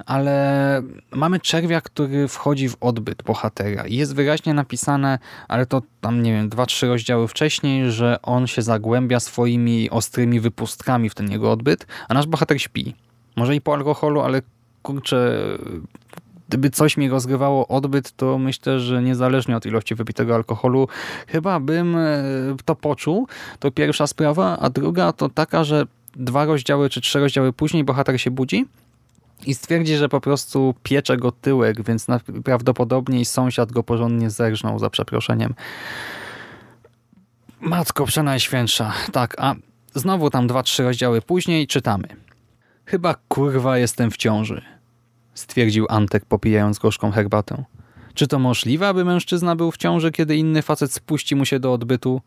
[0.07, 6.33] ale mamy czerwia, który wchodzi w odbyt bohatera jest wyraźnie napisane, ale to tam, nie
[6.33, 11.53] wiem, dwa, trzy rozdziały wcześniej, że on się zagłębia swoimi ostrymi wypustkami w ten jego
[11.53, 12.95] odbyt, a nasz bohater śpi.
[13.37, 14.43] Może i po alkoholu, ale
[14.83, 15.49] kurczę,
[16.53, 20.89] gdyby coś mi rozgrywało odbyt, to myślę, że niezależnie od ilości wypitego alkoholu,
[21.27, 22.23] chyba bym e,
[22.65, 23.29] to poczuł.
[23.59, 25.87] To pierwsza sprawa, a druga to taka, że
[26.17, 28.67] dwa rozdziały czy trzy rozdziały później bohater się budzi
[29.47, 32.07] i stwierdzi, że po prostu piecze go tyłek, więc
[32.45, 35.55] prawdopodobnie sąsiad go porządnie zerżnął, za przeproszeniem.
[37.61, 38.93] Matko Przenajświętsza.
[39.13, 39.55] Tak, a
[39.95, 42.09] znowu tam dwa, trzy rozdziały później czytamy.
[42.87, 44.72] Chyba kurwa jestem w ciąży
[45.35, 47.65] stwierdził Antek popijając gorzką herbatę.
[48.15, 51.73] Czy to możliwe, aby mężczyzna był w ciąży, kiedy inny facet spuści mu się do
[51.73, 52.21] odbytu?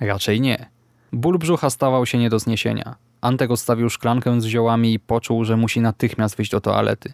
[0.00, 0.70] Raczej nie.
[1.12, 2.96] Ból brzucha stawał się nie do zniesienia.
[3.20, 7.12] Antek odstawił szklankę z ziołami i poczuł, że musi natychmiast wyjść do toalety.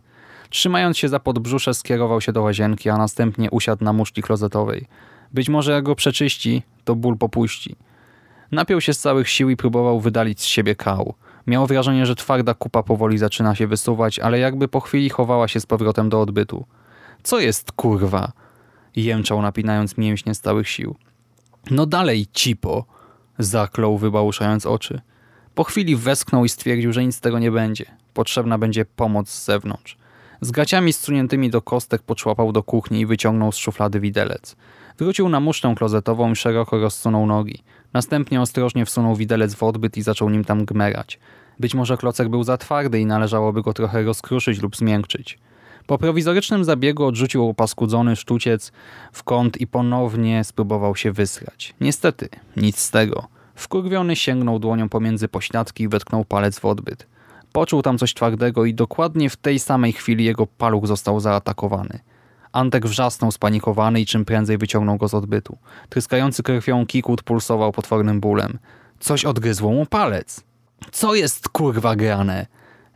[0.50, 4.86] Trzymając się za podbrzusze skierował się do łazienki, a następnie usiadł na muszli klozetowej.
[5.32, 7.76] Być może jak go przeczyści, to ból popuści.
[8.52, 11.14] Napiął się z całych sił i próbował wydalić z siebie kał.
[11.46, 15.60] Miał wrażenie, że twarda kupa powoli zaczyna się wysuwać, ale jakby po chwili chowała się
[15.60, 16.66] z powrotem do odbytu.
[17.22, 18.32] Co jest kurwa?
[18.96, 20.96] Jęczał napinając mięśnie z całych sił.
[21.70, 22.84] No dalej, cipo!
[23.38, 25.00] Zaklął, wybałuszając oczy.
[25.54, 27.84] Po chwili westchnął i stwierdził, że nic z tego nie będzie.
[28.14, 29.96] Potrzebna będzie pomoc z zewnątrz.
[30.40, 34.56] Z gaciami strzuniętymi do kostek poczłapał do kuchni i wyciągnął z szuflady widelec.
[34.98, 37.62] Wrócił na musztę klozetową i szeroko rozsunął nogi.
[37.92, 41.18] Następnie ostrożnie wsunął widelec w odbyt i zaczął nim tam gmerać.
[41.60, 45.38] Być może klocek był za twardy i należałoby go trochę rozkruszyć lub zmiękczyć.
[45.86, 48.72] Po prowizorycznym zabiegu odrzucił opaskudzony sztuciec
[49.12, 51.74] w kąt i ponownie spróbował się wysrać.
[51.80, 53.26] Niestety, nic z tego.
[53.54, 57.06] Wkurwiony sięgnął dłonią pomiędzy pośladki i wetknął palec w odbyt.
[57.52, 61.98] Poczuł tam coś twardego i dokładnie w tej samej chwili jego paluch został zaatakowany.
[62.52, 65.58] Antek wrzasnął spanikowany i czym prędzej wyciągnął go z odbytu.
[65.88, 68.58] Tryskający krwią kikut pulsował potwornym bólem.
[69.00, 70.40] Coś odgryzło mu palec.
[70.92, 72.46] Co jest kurwa grane?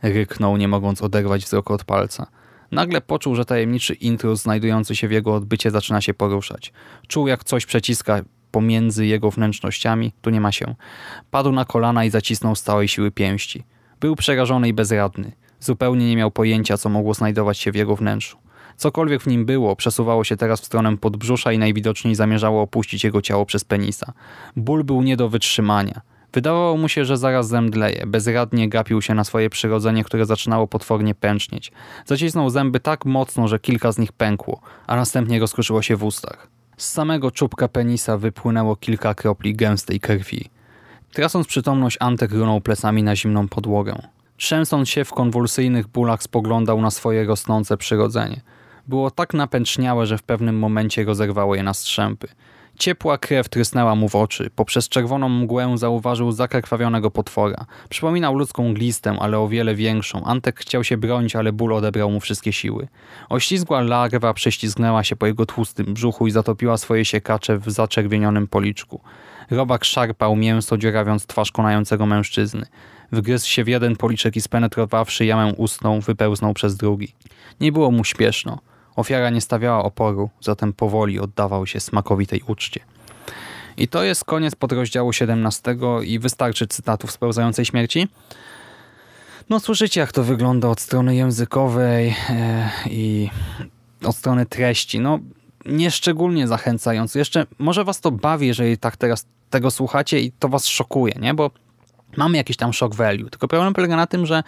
[0.03, 2.27] Ryknął, nie mogąc oderwać wzroku od palca.
[2.71, 6.73] Nagle poczuł, że tajemniczy intruz znajdujący się w jego odbycie zaczyna się poruszać.
[7.07, 10.13] Czuł, jak coś przeciska pomiędzy jego wnętrznościami.
[10.21, 10.75] Tu nie ma się.
[11.31, 13.63] Padł na kolana i zacisnął z całej siły pięści.
[13.99, 15.31] Był przerażony i bezradny.
[15.59, 18.37] Zupełnie nie miał pojęcia, co mogło znajdować się w jego wnętrzu.
[18.77, 23.21] Cokolwiek w nim było, przesuwało się teraz w stronę podbrzusza i najwidoczniej zamierzało opuścić jego
[23.21, 24.13] ciało przez penisa.
[24.55, 26.01] Ból był nie do wytrzymania.
[26.33, 28.05] Wydawało mu się, że zaraz zemdleje.
[28.07, 31.71] Bezradnie gapił się na swoje przyrodzenie, które zaczynało potwornie pęcznieć.
[32.05, 36.47] Zacisnął zęby tak mocno, że kilka z nich pękło, a następnie rozkruszyło się w ustach.
[36.77, 40.49] Z samego czubka penisa wypłynęło kilka kropli gęstej krwi.
[41.13, 44.01] Tracąc przytomność, Antek runął plecami na zimną podłogę.
[44.37, 48.41] Trzęsąc się w konwulsyjnych bólach spoglądał na swoje rosnące przyrodzenie.
[48.87, 52.27] Było tak napęczniałe, że w pewnym momencie rozerwało je na strzępy.
[52.77, 54.49] Ciepła krew trysnęła mu w oczy.
[54.55, 57.65] Poprzez czerwoną mgłę zauważył zakrwawionego potwora.
[57.89, 60.23] Przypominał ludzką glistę, ale o wiele większą.
[60.23, 62.87] Antek chciał się bronić, ale ból odebrał mu wszystkie siły.
[63.29, 69.01] Oślizgła larwa prześlizgnęła się po jego tłustym brzuchu i zatopiła swoje siekacze w zaczerwienionym policzku.
[69.51, 72.65] Robak szarpał mięso, dziurawiąc twarz konającego mężczyzny.
[73.11, 77.15] Wgryzł się w jeden policzek i spenetrowawszy jamę ustną, wypełznął przez drugi.
[77.61, 78.59] Nie było mu śpieszno.
[78.97, 82.79] Ofiara nie stawiała oporu, zatem powoli oddawał się smakowitej uczcie.
[83.77, 88.07] I to jest koniec podrozdziału 17 i wystarczy cytatów spełzającej śmierci.
[89.49, 93.29] No słyszycie jak to wygląda od strony językowej e, i
[94.03, 94.99] od strony treści.
[94.99, 95.19] No
[95.65, 97.19] nieszczególnie zachęcająco.
[97.19, 101.33] Jeszcze może was to bawi, jeżeli tak teraz tego słuchacie i to was szokuje, nie?
[101.33, 101.51] Bo
[102.17, 103.29] mamy jakiś tam shock value.
[103.29, 104.43] Tylko problem polega na tym, że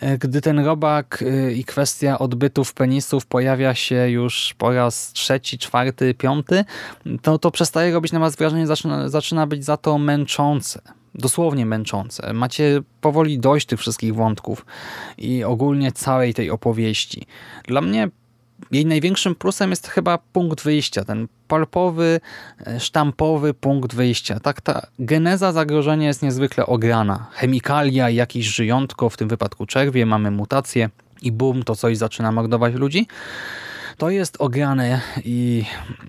[0.00, 5.58] e, gdy ten robak e, i kwestia odbytów penisów pojawia się już po raz trzeci,
[5.58, 6.64] czwarty, piąty,
[7.22, 10.80] to, to przestaje robić na was wrażenie, zaczyna, zaczyna być za to męczące.
[11.14, 12.32] Dosłownie męczące.
[12.32, 14.66] Macie powoli dojść tych wszystkich wątków
[15.18, 17.26] i ogólnie całej tej opowieści.
[17.64, 18.08] Dla mnie
[18.70, 22.20] jej największym plusem jest chyba punkt wyjścia, ten palpowy,
[22.66, 24.40] e, sztampowy punkt wyjścia.
[24.40, 27.26] Tak ta geneza zagrożenia jest niezwykle ograna.
[27.32, 30.90] Chemikalia, jakieś żyjątko, w tym wypadku czerwie, mamy mutacje
[31.22, 33.06] i bum, to coś zaczyna mordować ludzi.
[33.96, 35.64] To jest ograne i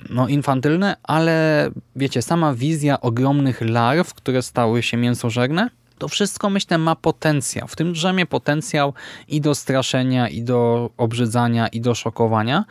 [0.09, 5.69] no, infantylne, ale wiecie, sama wizja ogromnych larw, które stały się mięsożerne,
[6.01, 7.67] to wszystko myślę ma potencjał.
[7.67, 8.93] W tym drzemie potencjał
[9.27, 12.65] i do straszenia, i do obrzydzania, i do szokowania.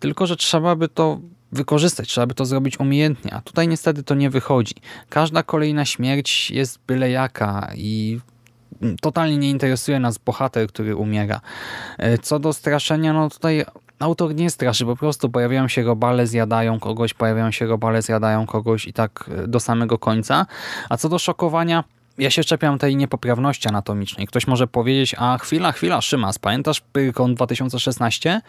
[0.00, 1.20] Tylko, że trzeba by to
[1.52, 4.74] wykorzystać, trzeba by to zrobić umiejętnie, a tutaj niestety to nie wychodzi.
[5.08, 8.20] Każda kolejna śmierć jest byle jaka i
[9.00, 11.40] totalnie nie interesuje nas bohater, który umiera.
[11.98, 13.64] E, co do straszenia, no tutaj
[13.98, 18.86] autor nie straszy, po prostu pojawiają się robale, zjadają kogoś, pojawiają się robale, zjadają kogoś
[18.86, 20.46] i tak e, do samego końca.
[20.88, 21.84] A co do szokowania,
[22.18, 24.26] ja się czepiam tej niepoprawności anatomicznej.
[24.26, 28.40] Ktoś może powiedzieć, a chwila, chwila, Szymas, pamiętasz Pyrkon 2016?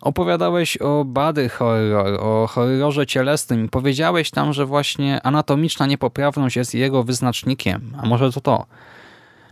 [0.00, 7.04] Opowiadałeś o body horror, o horrorze cielesnym powiedziałeś tam, że właśnie anatomiczna niepoprawność jest jego
[7.04, 7.92] wyznacznikiem.
[8.02, 8.66] A może to to?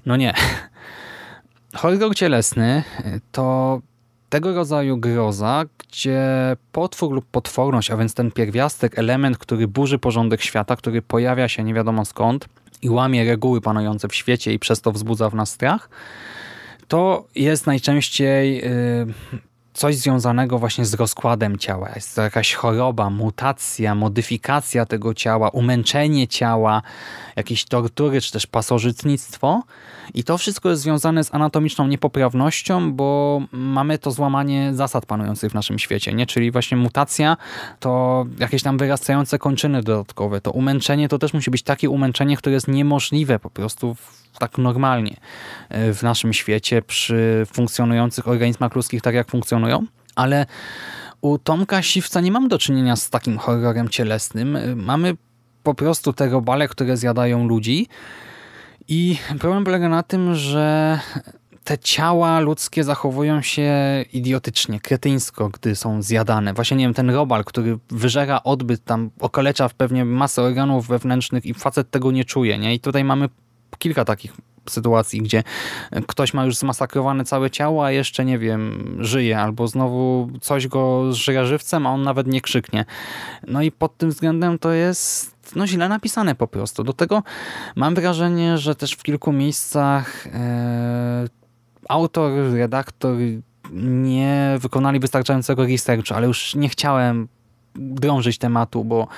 [0.07, 0.35] No nie.
[1.75, 2.83] Horror cielesny
[3.33, 3.81] to
[4.29, 6.23] tego rodzaju groza, gdzie
[6.73, 11.65] potwór lub potworność, a więc ten pierwiastek, element, który burzy porządek świata, który pojawia się
[11.65, 12.49] nie wiadomo skąd,
[12.83, 15.91] i łamie reguły panujące w świecie i przez to wzbudza w nas strach,
[16.89, 19.07] to jest najczęściej y,
[19.73, 21.91] coś związanego właśnie z rozkładem ciała.
[21.95, 26.83] Jest to jakaś choroba, mutacja, modyfikacja tego ciała, umęczenie ciała,
[27.37, 29.63] jakieś tortury czy też pasożytnictwo.
[30.15, 35.55] I to wszystko jest związane z anatomiczną niepoprawnością, bo mamy to złamanie zasad panujących w
[35.55, 36.13] naszym świecie.
[36.13, 36.27] nie?
[36.27, 37.37] Czyli właśnie mutacja
[37.81, 40.41] to jakieś tam wyrastające kończyny dodatkowe.
[40.41, 43.97] To umęczenie to też musi być takie umęczenie, które jest niemożliwe po prostu
[44.39, 45.17] tak normalnie
[45.69, 49.87] e, w naszym świecie przy funkcjonujących organizmach ludzkich tak jak funkcjonują.
[50.15, 50.47] Ale
[51.21, 54.57] u Tomka Siwca nie mamy do czynienia z takim horrorem cielesnym.
[54.57, 55.17] E, mamy
[55.63, 57.89] po prostu te robale, które zjadają ludzi
[58.89, 60.99] i problem polega na tym, że
[61.65, 63.73] te ciała ludzkie zachowują się
[64.13, 66.55] idiotycznie, kretyńsko, gdy są zjadane.
[66.55, 71.55] Właśnie, nie wiem, ten robal, który wyżera odbyt, tam okalecza pewnie masę organów wewnętrznych i
[71.55, 72.75] facet tego nie czuje, nie?
[72.75, 73.29] I tutaj mamy
[73.79, 74.33] kilka takich
[74.69, 75.43] sytuacji, gdzie
[76.07, 81.13] ktoś ma już zmasakrowane całe ciało, a jeszcze, nie wiem, żyje, albo znowu coś go
[81.13, 82.85] zżera żywcem, a on nawet nie krzyknie.
[83.47, 86.85] No i pod tym względem to jest no źle napisane po prostu.
[86.85, 87.23] Do tego
[87.77, 91.27] mam wrażenie, że też w kilku miejscach e,
[91.89, 93.17] autor, redaktor
[93.73, 97.29] nie wykonali wystarczającego researchu, ale już nie chciałem
[97.75, 99.09] drążyć tematu, bo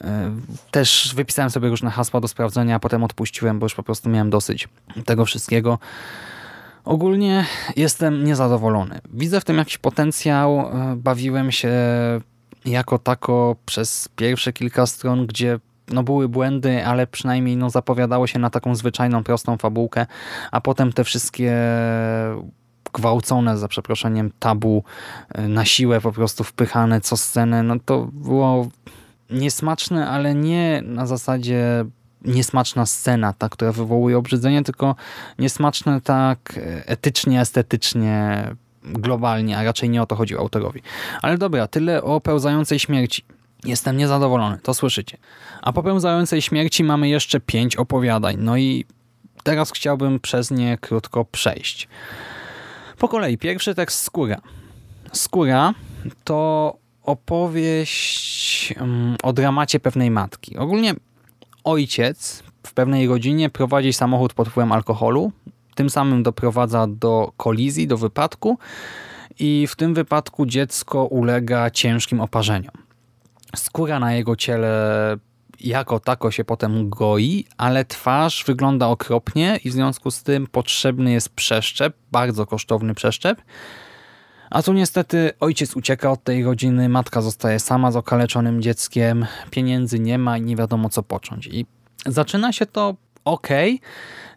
[0.00, 0.30] e,
[0.70, 4.30] też wypisałem sobie różne hasła do sprawdzenia, a potem odpuściłem, bo już po prostu miałem
[4.30, 4.68] dosyć
[5.04, 5.78] tego wszystkiego.
[6.84, 7.44] Ogólnie
[7.76, 9.00] jestem niezadowolony.
[9.12, 10.60] Widzę w tym jakiś potencjał.
[10.60, 11.70] E, bawiłem się
[12.66, 15.58] jako tako przez pierwsze kilka stron, gdzie
[15.88, 20.06] no były błędy, ale przynajmniej no zapowiadało się na taką zwyczajną, prostą fabułkę,
[20.50, 21.52] a potem te wszystkie
[22.92, 24.84] gwałcone, za przeproszeniem, tabu
[25.28, 28.68] e, na siłę po prostu wpychane co scenę, no to było
[29.30, 31.84] niesmaczne, ale nie na zasadzie
[32.24, 34.94] niesmaczna scena, ta, która wywołuje obrzydzenie, tylko
[35.38, 38.44] niesmaczne tak e, etycznie, estetycznie,
[38.86, 40.82] globalnie, a raczej nie o to chodziło autorowi.
[41.22, 43.24] Ale dobra, tyle o pełzającej śmierci.
[43.64, 45.16] Jestem niezadowolony, to słyszycie.
[45.62, 48.84] A po pełzającej śmierci mamy jeszcze pięć opowiadań, no i
[49.42, 51.88] teraz chciałbym przez nie krótko przejść.
[52.98, 54.40] Po kolei, pierwszy tekst Skóra.
[55.12, 55.74] Skóra
[56.24, 60.56] to opowieść mm, o dramacie pewnej matki.
[60.56, 60.94] Ogólnie
[61.64, 65.32] ojciec w pewnej rodzinie prowadzi samochód pod wpływem alkoholu,
[65.76, 68.58] tym samym doprowadza do kolizji, do wypadku
[69.38, 72.74] i w tym wypadku dziecko ulega ciężkim oparzeniom.
[73.56, 75.16] Skóra na jego ciele
[75.60, 81.12] jako tako się potem goi, ale twarz wygląda okropnie i w związku z tym potrzebny
[81.12, 83.42] jest przeszczep, bardzo kosztowny przeszczep.
[84.50, 89.98] A tu niestety ojciec ucieka od tej rodziny, matka zostaje sama z okaleczonym dzieckiem, pieniędzy
[89.98, 91.46] nie ma i nie wiadomo co począć.
[91.46, 91.66] I
[92.06, 92.94] zaczyna się to
[93.26, 93.48] ok,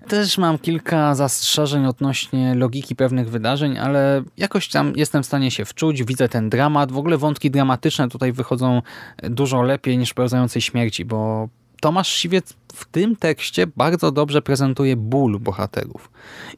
[0.08, 5.66] też mam kilka zastrzeżeń odnośnie logiki pewnych wydarzeń, ale jakoś tam jestem w stanie się
[5.66, 6.92] wczuć, widzę ten dramat.
[6.92, 8.82] W ogóle wątki dramatyczne tutaj wychodzą
[9.24, 11.50] dużo lepiej niż pełzającej śmierci, bo
[11.82, 16.12] Tomasz Siwiec w tym tekście bardzo dobrze prezentuje ból bohaterów.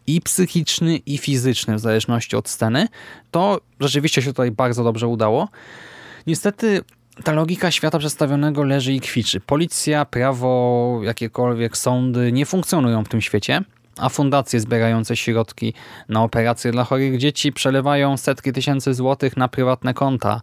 [0.07, 2.87] I psychiczny, i fizyczny, w zależności od sceny.
[3.31, 5.49] To rzeczywiście się tutaj bardzo dobrze udało.
[6.27, 6.81] Niestety
[7.23, 9.39] ta logika świata przedstawionego leży i kwiczy.
[9.39, 13.61] Policja, prawo, jakiekolwiek sądy nie funkcjonują w tym świecie,
[13.97, 15.73] a fundacje zbierające środki
[16.09, 20.41] na operacje dla chorych dzieci przelewają setki tysięcy złotych na prywatne konta.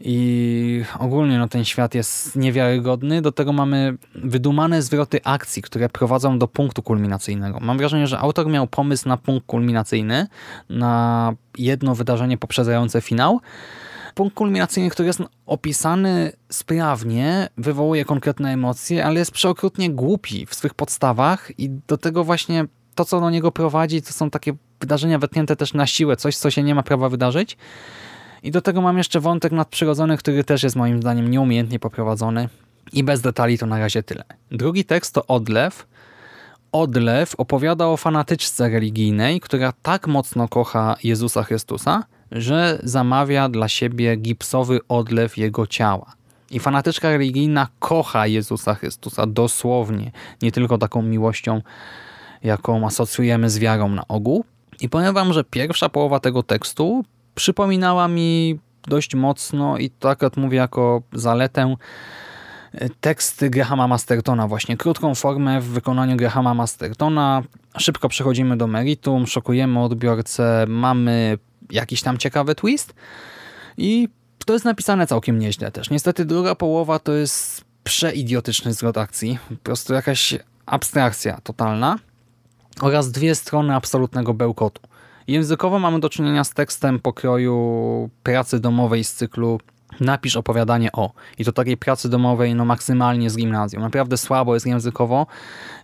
[0.00, 3.22] I ogólnie no, ten świat jest niewiarygodny.
[3.22, 7.58] Do tego mamy wydumane zwroty akcji, które prowadzą do punktu kulminacyjnego.
[7.60, 10.26] Mam wrażenie, że autor miał pomysł na punkt kulminacyjny,
[10.70, 13.40] na jedno wydarzenie poprzedzające finał,
[14.18, 20.74] punkt kulminacyjny, który jest opisany sprawnie, wywołuje konkretne emocje, ale jest przeokrutnie głupi w swych
[20.74, 22.64] podstawach i do tego właśnie
[22.94, 26.50] to, co do niego prowadzi, to są takie wydarzenia wetnięte też na siłę, coś, co
[26.50, 27.56] się nie ma prawa wydarzyć.
[28.42, 32.48] I do tego mam jeszcze wątek nadprzyrodzony, który też jest moim zdaniem nieumiejętnie poprowadzony.
[32.92, 34.24] I bez detali to na razie tyle.
[34.50, 35.86] Drugi tekst to Odlew.
[36.72, 44.16] Odlew opowiada o fanatyczce religijnej, która tak mocno kocha Jezusa Chrystusa, że zamawia dla siebie
[44.16, 46.12] gipsowy odlew jego ciała.
[46.50, 50.12] I fanatyczka religijna kocha Jezusa Chrystusa dosłownie,
[50.42, 51.62] nie tylko taką miłością,
[52.42, 54.44] jaką asocjujemy z wiarą na ogół.
[54.80, 57.04] I powiem wam, że pierwsza połowa tego tekstu
[57.34, 61.76] przypominała mi dość mocno i to akurat mówię jako zaletę
[63.00, 67.42] teksty Grahama Mastertona, właśnie krótką formę w wykonaniu Grahama Mastertona.
[67.78, 71.38] Szybko przechodzimy do meritum, szokujemy odbiorcę, mamy
[71.70, 72.94] jakiś tam ciekawy twist
[73.76, 74.08] i
[74.46, 75.90] to jest napisane całkiem nieźle też.
[75.90, 80.34] Niestety druga połowa to jest przeidiotyczny zwrot akcji, po prostu jakaś
[80.66, 81.98] abstrakcja totalna
[82.80, 84.82] oraz dwie strony absolutnego bełkotu.
[85.26, 89.60] Językowo mamy do czynienia z tekstem pokroju pracy domowej z cyklu
[90.00, 91.12] napisz opowiadanie o.
[91.38, 93.82] I to takiej pracy domowej no maksymalnie z gimnazjum.
[93.82, 95.26] Naprawdę słabo jest językowo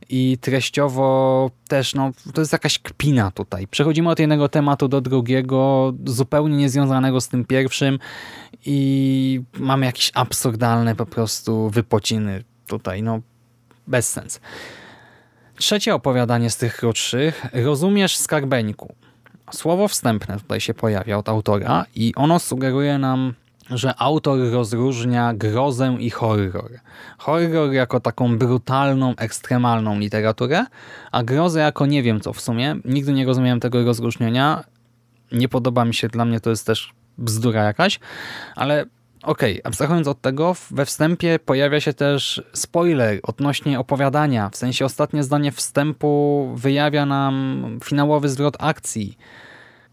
[0.09, 3.67] i treściowo też, no to jest jakaś kpina tutaj.
[3.67, 7.99] Przechodzimy od jednego tematu do drugiego, zupełnie niezwiązanego z tym pierwszym
[8.67, 13.21] i mamy jakieś absurdalne po prostu wypociny tutaj, no
[13.87, 14.41] bez sens.
[15.57, 17.47] Trzecie opowiadanie z tych krótszych.
[17.53, 18.95] Rozumiesz skarbeńku.
[19.53, 23.35] Słowo wstępne tutaj się pojawia od autora i ono sugeruje nam
[23.71, 26.71] że autor rozróżnia grozę i horror.
[27.19, 30.67] Horror jako taką brutalną, ekstremalną literaturę,
[31.13, 32.77] a grozę jako nie wiem co w sumie.
[32.85, 34.65] Nigdy nie rozumiałem tego rozróżnienia.
[35.33, 38.01] Nie podoba mi się, dla mnie to jest też bzdura jakaś,
[38.57, 38.87] ale
[39.25, 44.51] Okej, okay, abstrahując od tego, we wstępie pojawia się też spoiler odnośnie opowiadania.
[44.51, 49.19] W sensie ostatnie zdanie wstępu wyjawia nam finałowy zwrot akcji.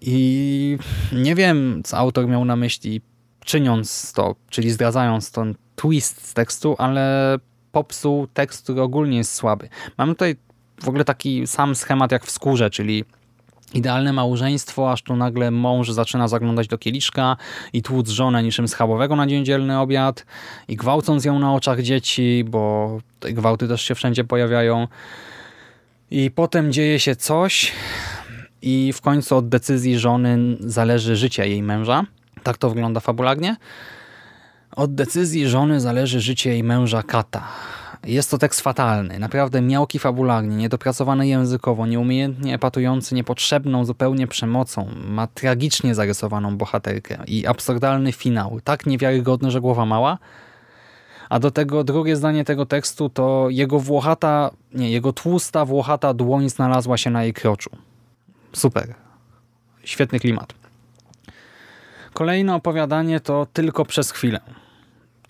[0.02, 0.78] I
[1.14, 3.02] nie wiem, co autor miał na myśli,
[3.46, 7.38] czyniąc to, czyli zdradzając ten twist z tekstu, ale
[7.72, 9.70] popsuł tekst, który ogólnie jest słaby.
[9.98, 10.36] Mamy tutaj
[10.84, 13.06] w ogóle taki sam schemat jak w skórze, czyli
[13.74, 17.38] idealne małżeństwo, aż tu nagle mąż zaczyna zaglądać do kieliszka
[17.74, 20.26] i tłuc żonę niczym schabowego na dzień dzielny obiad
[20.68, 24.88] i gwałcąc ją na oczach dzieci, bo te gwałty też się wszędzie pojawiają.
[26.12, 27.72] I potem dzieje się coś
[28.62, 32.06] i w końcu od decyzji żony zależy życie jej męża.
[32.44, 33.56] Tak to wygląda fabularnie.
[34.76, 37.48] Od decyzji żony zależy życie jej męża Kata.
[38.04, 45.28] Jest to tekst fatalny, naprawdę miałki fabularnie, niedopracowany językowo, nieumiejętnie epatujący niepotrzebną zupełnie przemocą, ma
[45.28, 50.18] tragicznie zarysowaną bohaterkę i absurdalny finał, tak niewiarygodny, że głowa mała.
[51.30, 56.50] A do tego drugie zdanie tego tekstu to jego włochata, nie, jego tłusta, włochata dłoń
[56.50, 57.70] znalazła się na jej kroczu.
[58.54, 58.94] Super.
[59.84, 60.61] Świetny klimat.
[62.14, 64.40] Kolejne opowiadanie to Tylko przez chwilę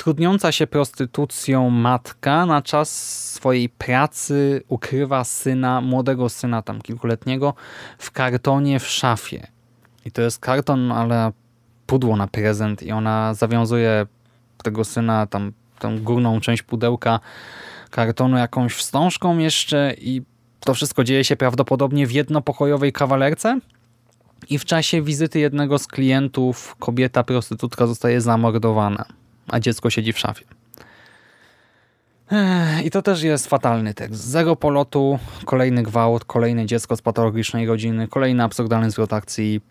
[0.02, 2.90] trudniąca się prostytucją matka na czas
[3.34, 7.54] swojej pracy ukrywa syna, młodego syna tam kilkuletniego
[7.98, 9.48] w kartonie w szafie.
[10.06, 11.32] I to jest karton, ale
[11.88, 14.06] pudło na prezent i ona zawiązuje
[14.64, 17.20] tego syna, tam tę górną część pudełka
[17.92, 20.22] kartonu jakąś wstążką jeszcze i
[20.60, 23.60] to wszystko dzieje się prawdopodobnie w jednopokojowej kawalerce
[24.50, 29.06] i w czasie wizyty jednego z klientów kobieta prostytutka zostaje zamordowana
[29.48, 30.46] a dziecko siedzi w szafie.
[32.84, 34.24] I to też jest fatalny tekst.
[34.24, 39.62] Zero polotu, kolejny gwałt, kolejne dziecko z patologicznej rodziny, kolejny absurdalny zwrot akcji.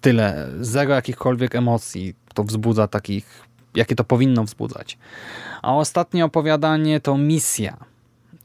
[0.00, 0.48] Tyle.
[0.60, 4.98] Zero jakichkolwiek emocji to wzbudza takich, jakie to powinno wzbudzać.
[5.62, 7.76] A ostatnie opowiadanie to misja.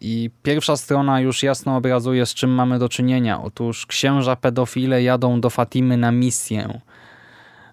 [0.02, 3.42] I pierwsza strona już jasno obrazuje, z czym mamy do czynienia.
[3.44, 6.80] Otóż księża pedofile jadą do Fatimy na misję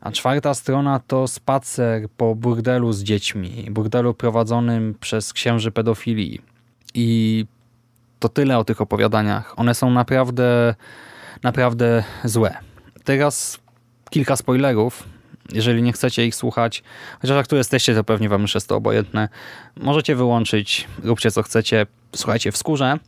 [0.07, 6.41] a czwarta strona to spacer po burdelu z dziećmi, burdelu prowadzonym przez księży pedofilii.
[6.95, 7.47] I
[8.19, 9.59] to tyle o tych opowiadaniach.
[9.59, 10.75] One są naprawdę,
[11.43, 12.57] naprawdę złe.
[13.05, 13.59] Teraz
[14.11, 15.09] kilka spoilerów,
[15.53, 16.83] jeżeli nie chcecie ich słuchać,
[17.21, 19.29] chociaż jak tu jesteście, to pewnie wam już jest to obojętne.
[19.77, 22.99] Możecie wyłączyć, róbcie co chcecie, słuchajcie w skórze.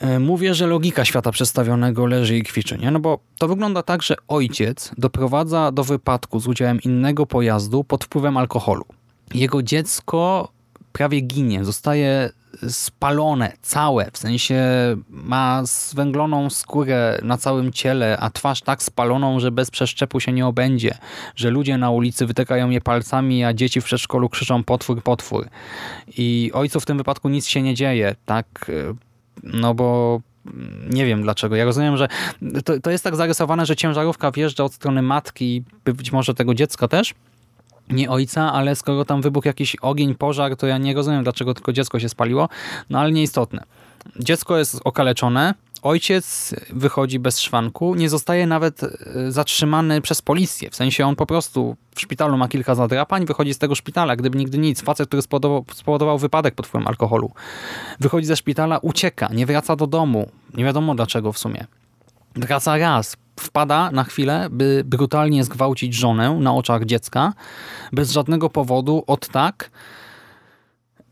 [0.00, 2.90] E, mówię, że logika świata przedstawionego leży i kwiczy, nie?
[2.90, 8.04] No bo to wygląda tak, że ojciec doprowadza do wypadku z udziałem innego pojazdu pod
[8.04, 8.84] wpływem alkoholu.
[9.34, 10.48] Jego dziecko
[10.92, 12.30] prawie ginie, zostaje
[12.68, 14.64] spalone całe, w sensie
[15.08, 20.46] ma zwęgloną skórę na całym ciele, a twarz tak spaloną, że bez przeszczepu się nie
[20.46, 20.98] obędzie,
[21.36, 25.48] że ludzie na ulicy wytykają je palcami, a dzieci w przedszkolu krzyczą potwór, potwór.
[26.16, 28.70] I ojcu w tym wypadku nic się nie dzieje, tak
[29.42, 30.20] no bo
[30.90, 31.56] nie wiem dlaczego.
[31.56, 32.08] Ja rozumiem, że
[32.64, 36.88] to, to jest tak zarysowane, że ciężarówka wjeżdża od strony matki, być może tego dziecka
[36.88, 37.14] też,
[37.92, 41.72] nie ojca, ale skoro tam wybuchł jakiś ogień, pożar, to ja nie rozumiem, dlaczego tylko
[41.72, 42.48] dziecko się spaliło,
[42.90, 43.64] no ale nieistotne.
[44.20, 48.88] Dziecko jest okaleczone, ojciec wychodzi bez szwanku, nie zostaje nawet e,
[49.32, 50.70] zatrzymany przez policję.
[50.70, 54.38] W sensie on po prostu w szpitalu ma kilka zadrapań, wychodzi z tego szpitala, gdyby
[54.38, 54.82] nigdy nic.
[54.82, 57.30] Facet, który spowodował, spowodował wypadek pod wpływem alkoholu.
[58.00, 60.30] Wychodzi ze szpitala, ucieka, nie wraca do domu.
[60.54, 61.66] Nie wiadomo dlaczego w sumie.
[62.36, 67.32] Wraca raz, wpada na chwilę, by brutalnie zgwałcić żonę na oczach dziecka,
[67.92, 69.70] bez żadnego powodu, od tak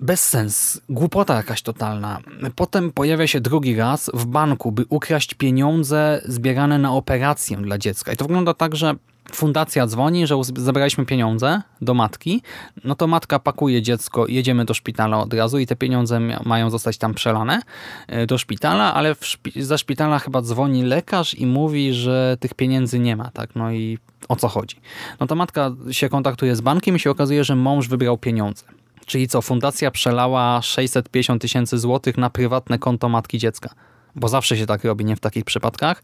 [0.01, 2.19] Bezsens, głupota jakaś totalna.
[2.57, 8.13] Potem pojawia się drugi raz w banku, by ukraść pieniądze zbierane na operację dla dziecka.
[8.13, 8.95] I to wygląda tak, że
[9.37, 12.43] fundacja dzwoni, że zabraliśmy pieniądze do matki,
[12.85, 16.99] no to matka pakuje dziecko, jedziemy do szpitala od razu i te pieniądze mają zostać
[16.99, 17.63] tam przelane
[18.09, 22.99] e, do szpitala, ale szpi za szpitala chyba dzwoni lekarz i mówi, że tych pieniędzy
[22.99, 23.51] nie ma, tak?
[23.55, 24.77] No i o co chodzi?
[25.21, 28.65] No to matka się kontaktuje z bankiem i się okazuje, że mąż wybrał pieniądze.
[29.07, 33.71] Czyli co, fundacja przelała 650 tysięcy złotych na prywatne konto matki dziecka.
[34.17, 36.03] Bo zawsze się tak robi, nie w takich przypadkach.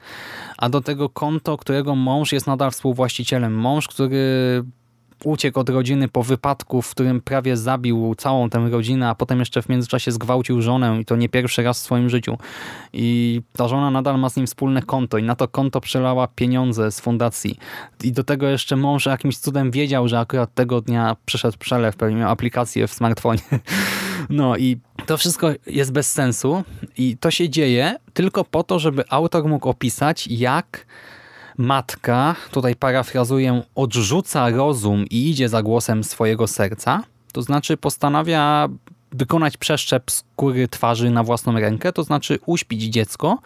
[0.58, 3.54] A do tego konto, którego mąż jest nadal współwłaścicielem.
[3.54, 4.64] Mąż, który
[5.24, 9.62] uciekł od rodziny po wypadku, w którym prawie zabił całą tę rodzinę, a potem jeszcze
[9.62, 12.38] w międzyczasie zgwałcił żonę i to nie pierwszy raz w swoim życiu.
[12.92, 16.92] I ta żona nadal ma z nim wspólne konto i na to konto przelała pieniądze
[16.92, 17.58] z fundacji.
[18.04, 22.16] I do tego jeszcze mąż jakimś cudem wiedział, że akurat tego dnia przyszedł przelew, pewnie
[22.16, 23.40] miał aplikację w smartfonie.
[24.30, 26.64] No i to wszystko jest bez sensu
[26.98, 30.86] i to się dzieje tylko po to, żeby autor mógł opisać, jak
[31.58, 37.02] matka, tutaj parafrazuję, odrzuca rozum i idzie za głosem swojego serca,
[37.32, 38.68] to znaczy postanawia
[39.12, 43.38] wykonać przeszczep skóry twarzy na własną rękę, to znaczy uśpić dziecko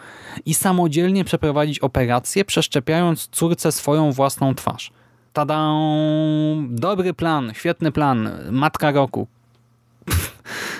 [0.46, 4.92] i samodzielnie przeprowadzić operację, przeszczepiając córce swoją własną twarz.
[5.32, 5.72] Tada!
[6.68, 8.30] Dobry plan, świetny plan.
[8.50, 9.26] Matka roku.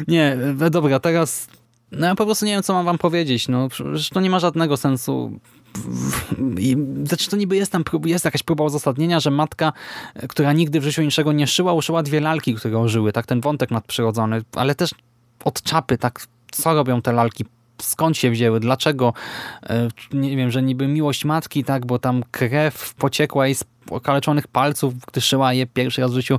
[0.08, 0.36] Nie,
[0.70, 1.48] dobra, teraz
[1.92, 3.48] no ja po prostu nie wiem, co mam wam powiedzieć.
[3.48, 5.40] No, przecież to nie ma żadnego sensu.
[6.58, 9.72] I, znaczy to niby jest tam jest jakaś próba uzasadnienia, że matka,
[10.28, 13.12] która nigdy w życiu niczego nie szyła, uszyła dwie lalki, które ożyły.
[13.12, 14.42] Tak, ten wątek nadprzyrodzony.
[14.56, 14.90] Ale też
[15.44, 17.44] od czapy, tak, co robią te lalki?
[17.82, 18.60] Skąd się wzięły?
[18.60, 19.12] Dlaczego?
[19.62, 24.48] E, nie wiem, że niby miłość matki, tak, bo tam krew pociekła i z okaleczonych
[24.48, 26.38] palców, gdy szyła je pierwszy raz w życiu.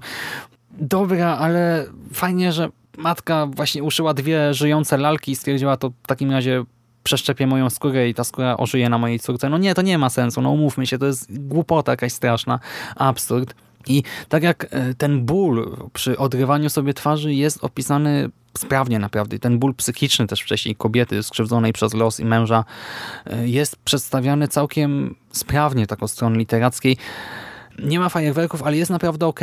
[0.72, 2.70] Dobra, ale fajnie, że
[3.02, 6.64] matka właśnie uszyła dwie żyjące lalki i stwierdziła, to w takim razie
[7.04, 9.50] przeszczepię moją skórę i ta skóra ożyje na mojej córce.
[9.50, 12.60] No nie, to nie ma sensu, no umówmy się, to jest głupota jakaś straszna,
[12.96, 13.56] absurd.
[13.88, 19.40] I tak jak e, ten ból przy odrywaniu sobie twarzy jest opisany sprawnie naprawdę.
[19.40, 22.66] Ten ból psychiczny też wcześniej kobiety skrzywdzonej przez los i męża
[23.26, 26.98] e, jest przedstawiany całkiem sprawnie tak od strony literackiej
[27.82, 29.40] nie ma fajerwerków, ale jest naprawdę ok,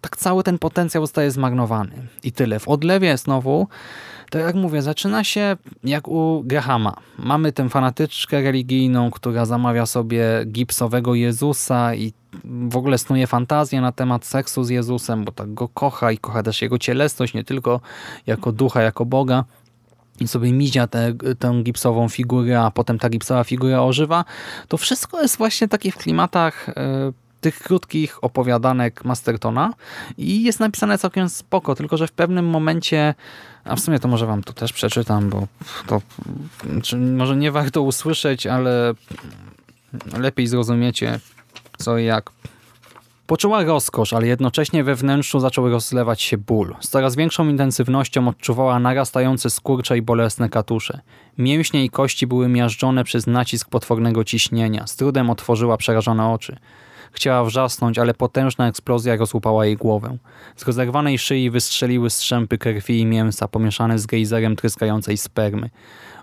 [0.00, 1.92] tak cały ten potencjał zostaje zmarnowany.
[2.22, 2.58] I tyle.
[2.60, 3.68] W odlewie znowu,
[4.30, 6.96] to jak mówię, zaczyna się jak u Grahama.
[7.18, 12.12] Mamy tę fanatyczkę religijną, która zamawia sobie gipsowego Jezusa i
[12.44, 16.42] w ogóle snuje fantazję na temat seksu z Jezusem, bo tak go kocha i kocha
[16.42, 17.80] też jego cielesność, nie tylko
[18.26, 19.44] jako ducha, jako Boga
[20.20, 24.24] i sobie mizia tę, tę gipsową figurę, a potem ta gipsowa figura ożywa,
[24.68, 27.12] to wszystko jest właśnie takie w klimatach e,
[27.42, 29.74] tych krótkich opowiadanek Mastertona
[30.18, 33.14] i jest napisane całkiem spoko, tylko że w pewnym momencie,
[33.64, 35.46] a w sumie to może wam tu też przeczytam, bo
[35.86, 36.02] to
[37.16, 38.94] może nie warto usłyszeć, ale
[40.18, 41.20] lepiej zrozumiecie
[41.78, 42.30] co i jak.
[43.26, 46.74] Poczuła rozkosz, ale jednocześnie we wnętrzu zaczął rozlewać się ból.
[46.80, 51.00] Z coraz większą intensywnością odczuwała narastające skurcze i bolesne katusze.
[51.38, 54.86] Mięśnie i kości były miażdżone przez nacisk potwornego ciśnienia.
[54.86, 56.56] Z trudem otworzyła przerażone oczy.
[57.12, 60.16] Chciała wrzasnąć, ale potężna eksplozja rozłupała jej głowę.
[60.56, 65.70] Z rozerwanej szyi wystrzeliły strzępy krwi i mięsa pomieszane z gejzerem tryskającej spermy.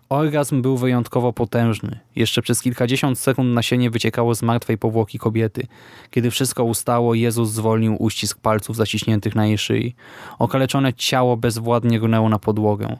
[0.10, 2.00] Orgazm był wyjątkowo potężny.
[2.16, 5.68] Jeszcze przez kilkadziesiąt sekund nasienie wyciekało z martwej powłoki kobiety.
[6.12, 9.96] Kiedy wszystko ustało, Jezus zwolnił uścisk palców zaciśniętych na jej szyi.
[10.40, 12.98] Okaleczone ciało bezwładnie runęło na podłogę.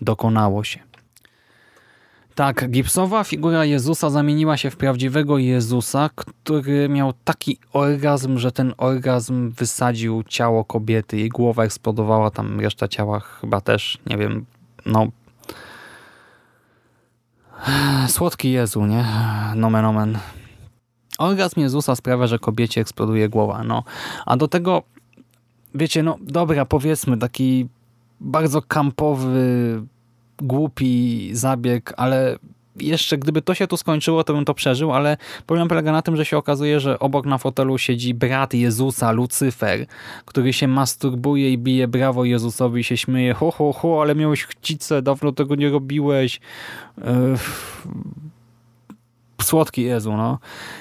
[0.00, 0.87] Dokonało się.
[2.38, 8.74] Tak, gipsowa figura Jezusa zamieniła się w prawdziwego Jezusa, który miał taki orgazm, że ten
[8.76, 11.16] orgazm wysadził ciało kobiety.
[11.16, 14.46] Jej głowa eksplodowała, tam reszta ciała chyba też, nie wiem,
[14.86, 15.06] no...
[18.08, 19.04] Słodki Jezu, nie?
[19.54, 20.18] Nomen omen.
[21.18, 23.84] Orgazm Jezusa sprawia, że kobiecie eksploduje głowa, no.
[24.26, 24.82] A do tego,
[25.74, 27.68] wiecie, no dobra, powiedzmy, taki
[28.20, 29.82] bardzo kampowy
[30.42, 32.38] głupi zabieg, ale
[32.80, 35.16] jeszcze gdyby to się tu skończyło, to bym to przeżył, ale
[35.46, 39.86] problem polega na tym, że się okazuje, że obok na fotelu siedzi brat Jezusa, Lucyfer,
[40.24, 43.34] który się masturbuje i bije brawo Jezusowi się śmieje.
[43.34, 46.40] Ho, ho, ho, ale miałeś chcicę, dawno tego nie robiłeś.
[46.98, 47.04] Yy...
[49.42, 50.38] Słodki Jezu, no.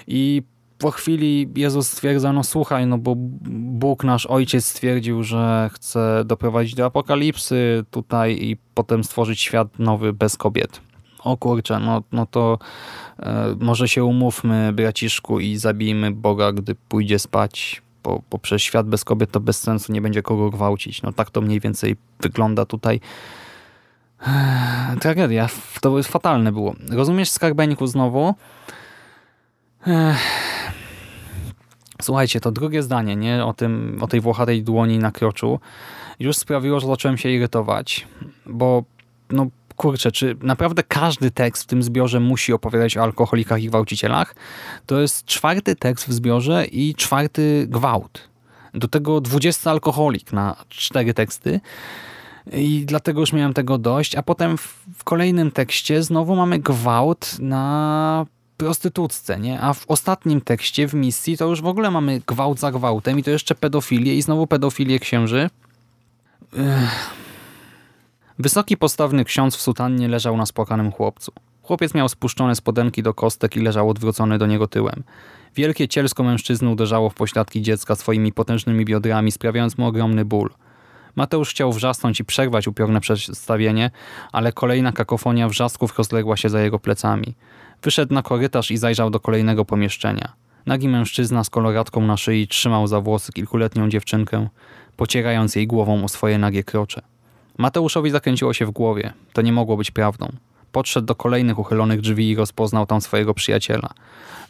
[0.08, 0.44] I
[0.78, 6.76] po chwili Jezus stwierdza, no słuchaj, no bo Bóg, nasz Ojciec stwierdził, że chce doprowadzić
[6.76, 10.82] do apokalipsy tutaj i potem stworzyć świat nowy bez kobiet.
[11.24, 12.60] O kurczę, no, no to
[13.20, 18.88] e, może się umówmy, braciszku, i zabijmy Boga, gdy pójdzie spać, bo, bo przez świat
[18.88, 21.02] bez kobiet to bez sensu, nie będzie kogo gwałcić.
[21.02, 23.00] No tak to mniej więcej wygląda tutaj.
[25.02, 25.50] Tragedia,
[25.82, 26.76] to fatalne było.
[26.90, 28.36] Rozumiesz, Skarbeńku, znowu?
[32.02, 33.46] Słuchajcie, to drugie zdanie nie?
[33.46, 35.60] O, tym, o tej włochatej dłoni na kroczu
[36.20, 38.08] już sprawiło, że zacząłem się irytować,
[38.46, 38.84] bo
[39.30, 44.36] no kurczę, czy naprawdę każdy tekst w tym zbiorze musi opowiadać o alkoholikach i gwałcicielach?
[44.86, 48.30] To jest czwarty tekst w zbiorze i czwarty gwałt.
[48.74, 51.60] Do tego 20 alkoholik na cztery teksty.
[52.54, 54.58] I dlatego już miałem tego dość, a potem
[54.96, 58.26] w kolejnym tekście znowu mamy gwałt na
[58.58, 59.62] prostytutce, nie?
[59.62, 63.24] A w ostatnim tekście, w misji, to już w ogóle mamy gwałt za gwałtem i
[63.24, 65.50] to jeszcze pedofilię i znowu pedofilię księży.
[66.54, 67.10] Ech.
[68.40, 71.32] Wysoki, postawny ksiądz w sutannie leżał na spłakanym chłopcu.
[71.64, 75.04] Chłopiec miał spuszczone spodenki do kostek i leżał odwrócony do niego tyłem.
[75.56, 80.50] Wielkie cielsko mężczyzny uderzało w pośladki dziecka swoimi potężnymi biodrami, sprawiając mu ogromny ból.
[81.16, 83.92] Mateusz chciał wrzasnąć i przerwać upiorne przedstawienie,
[84.32, 87.36] ale kolejna kakofonia wrzasków rozległa się za jego plecami.
[87.84, 90.34] Wyszedł na korytarz i zajrzał do kolejnego pomieszczenia.
[90.66, 94.50] Nagi mężczyzna z koloratką na szyi trzymał za włosy kilkuletnią dziewczynkę,
[94.98, 97.02] pocierając jej głową o swoje nagie krocze.
[97.58, 99.14] Mateuszowi zakręciło się w głowie.
[99.34, 100.28] To nie mogło być prawdą.
[100.72, 103.90] Podszedł do kolejnych uchylonych drzwi i rozpoznał tam swojego przyjaciela.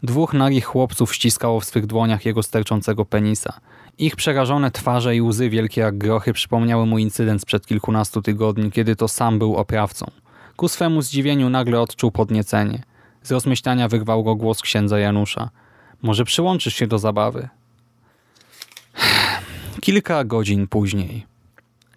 [0.04, 3.60] Dwóch nagich chłopców ściskało w swych dłoniach jego sterczącego penisa.
[3.98, 8.96] Ich przerażone twarze i łzy wielkie jak grochy przypomniały mu incydent sprzed kilkunastu tygodni, kiedy
[8.96, 10.12] to sam był oprawcą.
[10.56, 12.84] Ku swemu zdziwieniu nagle odczuł podniecenie.
[13.28, 15.50] Z rozmyślania wyrwał go głos księdza Janusza.
[16.02, 17.50] Może przyłączysz się do zabawy?
[19.82, 21.26] Kilka godzin później.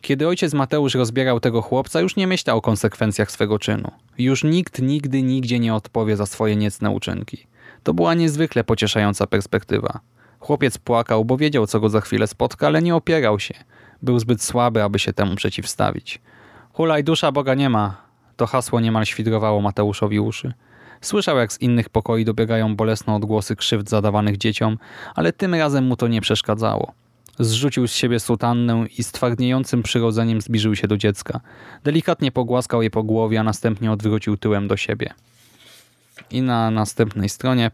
[0.00, 3.90] Kiedy ojciec Mateusz rozbierał tego chłopca, już nie myślał o konsekwencjach swego czynu.
[4.18, 7.46] Już nikt nigdy nigdzie nie odpowie za swoje niecne uczynki.
[7.82, 10.00] To była niezwykle pocieszająca perspektywa.
[10.40, 13.54] Chłopiec płakał, bo wiedział, co go za chwilę spotka, ale nie opierał się.
[14.02, 16.20] Był zbyt słaby, aby się temu przeciwstawić.
[16.72, 17.96] Hulaj dusza Boga nie ma.
[18.36, 20.52] To hasło niemal świdrowało Mateuszowi uszy.
[21.00, 24.78] Słyszał, jak z innych pokoi dobiegają bolesne odgłosy krzywd zadawanych dzieciom,
[25.14, 26.92] ale tym razem mu to nie przeszkadzało.
[27.38, 31.40] Zrzucił z siebie sutannę i z twardniejącym przyrodzeniem zbliżył się do dziecka.
[31.84, 35.12] Delikatnie pogłaskał je po głowie, a następnie odwrócił tyłem do siebie.
[36.30, 37.70] I na następnej stronie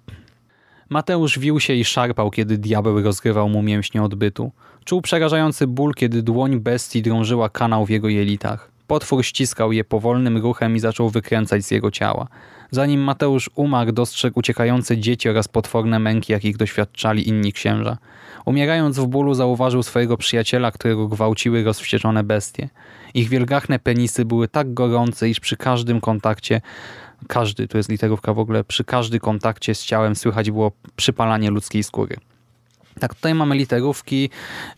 [0.88, 4.52] Mateusz wił się i szarpał, kiedy diabeł rozgrywał mu mięśnie odbytu.
[4.84, 8.75] Czuł przerażający ból, kiedy dłoń bestii drążyła kanał w jego jelitach.
[8.86, 12.28] Potwór ściskał je powolnym ruchem i zaczął wykręcać z jego ciała.
[12.70, 17.98] Zanim Mateusz umarł, dostrzegł uciekające dzieci oraz potworne męki, jakich doświadczali inni księża.
[18.44, 22.68] Umierając w bólu zauważył swojego przyjaciela, którego gwałciły rozwścieczone bestie.
[23.14, 26.60] Ich wielgachne penisy były tak gorące, iż przy każdym kontakcie,
[27.28, 31.82] każdy, to jest literówka w ogóle, przy każdym kontakcie z ciałem słychać było przypalanie ludzkiej
[31.82, 32.16] skóry.
[33.00, 34.30] Tak, tutaj mamy literówki.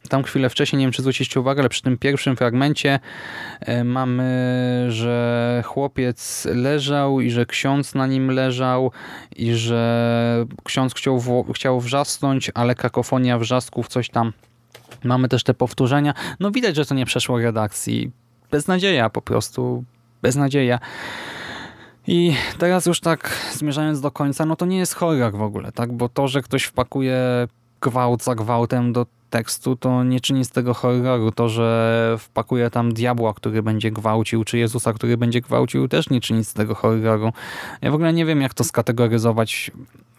[0.09, 3.01] Tam chwilę wcześniej, nie wiem czy zwróciliście uwagę, ale przy tym pierwszym fragmencie
[3.61, 8.93] e, mamy, że chłopiec leżał i że ksiądz na nim leżał
[9.37, 14.33] i że ksiądz chciał, chciał wrzasnąć, ale kakofonia wrzasków, coś tam.
[15.05, 16.15] Mamy też te powtórzenia.
[16.41, 18.11] No widać, że to nie przeszło redakcji.
[18.51, 19.85] Beznadzieja po prostu.
[20.23, 20.79] Beznadzieja.
[22.07, 25.93] I teraz już tak zmierzając do końca, no to nie jest horror w ogóle, tak?
[25.93, 27.49] Bo to, że ktoś wpakuje
[27.81, 31.33] gwałt za gwałtem do tekstu, to nie czyni z tego horroru.
[31.33, 36.21] To, że wpakuje tam diabła, który będzie gwałcił, czy Jezusa, który będzie gwałcił, też nie
[36.21, 37.33] czyni z tego horroru.
[37.83, 39.71] Ja w ogóle nie wiem, jak to skategoryzować.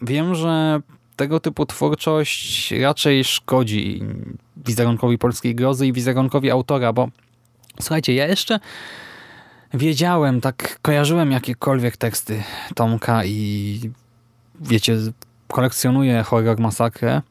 [0.02, 0.80] Wiem, że
[1.16, 4.02] tego typu twórczość raczej szkodzi
[4.56, 7.08] wizerunkowi polskiej grozy i wizerunkowi autora, bo
[7.80, 8.60] słuchajcie, ja jeszcze
[9.74, 12.42] wiedziałem, tak kojarzyłem jakiekolwiek teksty
[12.74, 13.80] Tomka i
[14.60, 14.96] wiecie,
[15.48, 17.22] kolekcjonuję horror masakrę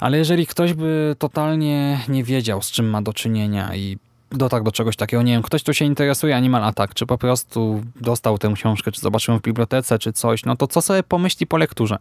[0.00, 3.98] ale jeżeli ktoś by totalnie nie wiedział, z czym ma do czynienia i
[4.30, 7.82] dotarł do czegoś takiego, nie wiem, ktoś, tu się interesuje Animal Attack, czy po prostu
[8.00, 11.56] dostał tę książkę, czy zobaczył w bibliotece, czy coś, no to co sobie pomyśli po
[11.56, 11.96] lekturze?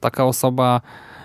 [0.00, 0.80] Taka osoba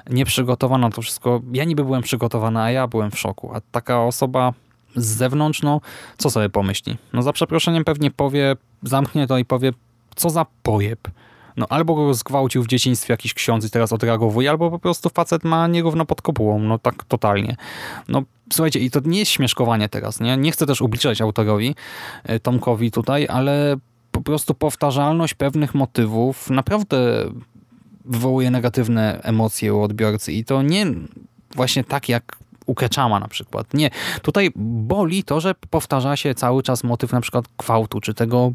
[0.09, 4.53] nieprzygotowana to wszystko, ja niby byłem przygotowana, a ja byłem w szoku, a taka osoba
[4.95, 5.81] z zewnątrz, no
[6.17, 6.97] co sobie pomyśli?
[7.13, 9.71] No za przeproszeniem pewnie powie, zamknie to i powie,
[10.15, 10.99] co za pojeb.
[11.57, 15.43] No albo go zgwałcił w dzieciństwie jakiś ksiądz i teraz odreagowuje, albo po prostu facet
[15.43, 17.55] ma nierówno pod kopułą, no tak totalnie.
[18.07, 20.37] No słuchajcie, i to nie jest śmieszkowanie teraz, nie?
[20.37, 21.75] Nie chcę też ubliżać autorowi,
[22.23, 23.75] e, Tomkowi tutaj, ale
[24.11, 26.97] po prostu powtarzalność pewnych motywów naprawdę
[28.05, 30.85] wywołuje negatywne emocje u odbiorcy i to nie
[31.55, 33.73] właśnie tak jak u Keczama na przykład.
[33.73, 33.89] Nie.
[34.21, 38.53] Tutaj boli to, że powtarza się cały czas motyw na przykład gwałtu, czy tego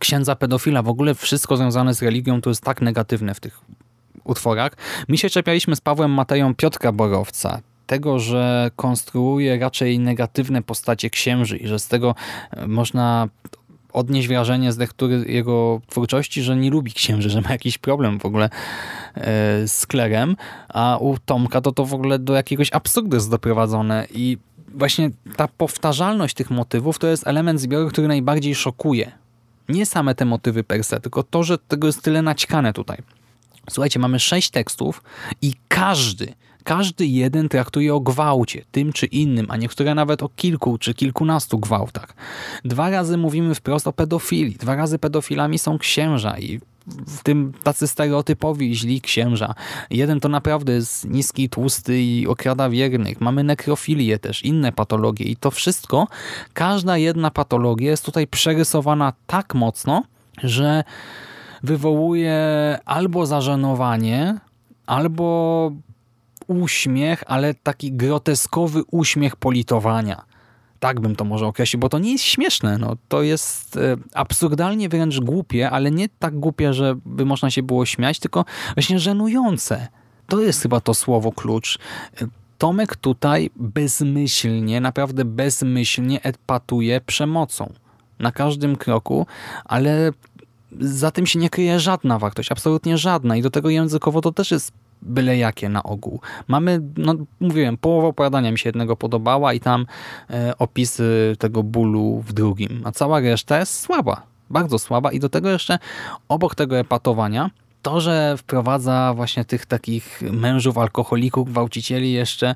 [0.00, 3.60] księdza pedofila, w ogóle wszystko związane z religią to jest tak negatywne w tych
[4.24, 4.72] utworach.
[5.08, 11.56] My się czepialiśmy z Pawłem Mateją Piotra Borowca, tego, że konstruuje raczej negatywne postacie księży
[11.56, 12.14] i że z tego
[12.50, 13.28] e, można
[13.92, 18.26] odnieść wrażenie z lektury jego twórczości, że nie lubi księży, że ma jakiś problem w
[18.26, 18.50] ogóle
[19.14, 20.36] e, z klerem,
[20.68, 24.38] a u Tomka to to w ogóle do jakiegoś absurdu jest doprowadzone i
[24.74, 29.12] właśnie ta powtarzalność tych motywów to jest element zbioru, który najbardziej szokuje
[29.68, 32.98] nie same te motywy per se, tylko to, że tego jest tyle naćkane tutaj.
[33.70, 35.02] Słuchajcie, mamy sześć tekstów
[35.42, 40.78] i każdy, każdy jeden traktuje o gwałcie, tym czy innym, a niektóre nawet o kilku
[40.78, 42.14] czy kilkunastu gwałtach.
[42.64, 46.60] Dwa razy mówimy wprost o pedofilii, dwa razy pedofilami są księża i
[47.06, 49.54] w tym tacy stereotypowi źli księża.
[49.90, 53.20] Jeden to naprawdę jest niski, tłusty i okrada wiernych.
[53.20, 56.06] Mamy nekrofilię też, inne patologie i to wszystko,
[56.52, 60.02] każda jedna patologia jest tutaj przerysowana tak mocno,
[60.42, 60.84] że
[61.62, 62.38] wywołuje
[62.84, 64.38] albo zażenowanie,
[64.86, 65.72] albo
[66.48, 70.24] uśmiech, ale taki groteskowy uśmiech politowania.
[70.80, 72.78] Tak bym to może określił, bo to nie jest śmieszne.
[72.78, 77.86] No, to jest e, absurdalnie wręcz głupie, ale nie tak głupie, żeby można się było
[77.86, 78.44] śmiać, tylko
[78.74, 79.88] właśnie żenujące.
[80.28, 81.78] To jest chyba to słowo klucz.
[82.22, 82.26] E,
[82.58, 87.72] Tomek tutaj bezmyślnie, naprawdę bezmyślnie epatuje przemocą.
[88.18, 89.26] Na każdym kroku,
[89.64, 90.12] ale
[90.80, 93.36] za tym się nie kryje żadna wartość, absolutnie żadna.
[93.36, 94.72] I do tego językowo to też jest
[95.02, 96.20] byle jakie na ogół.
[96.48, 99.86] Mamy, no mówiłem, połowa opowiadania mi się jednego podobała i tam
[100.30, 105.28] e, opisy tego bólu w drugim, a cała reszta jest słaba, bardzo słaba i do
[105.28, 105.78] tego jeszcze
[106.28, 107.50] obok tego epatowania
[107.82, 112.54] to, że wprowadza właśnie tych takich mężów, alkoholików, gwałcicieli jeszcze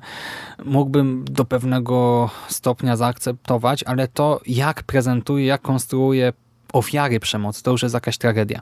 [0.65, 6.33] mógłbym do pewnego stopnia zaakceptować, ale to jak prezentuje, jak konstruuje
[6.73, 8.61] ofiary przemocy, to już jest jakaś tragedia.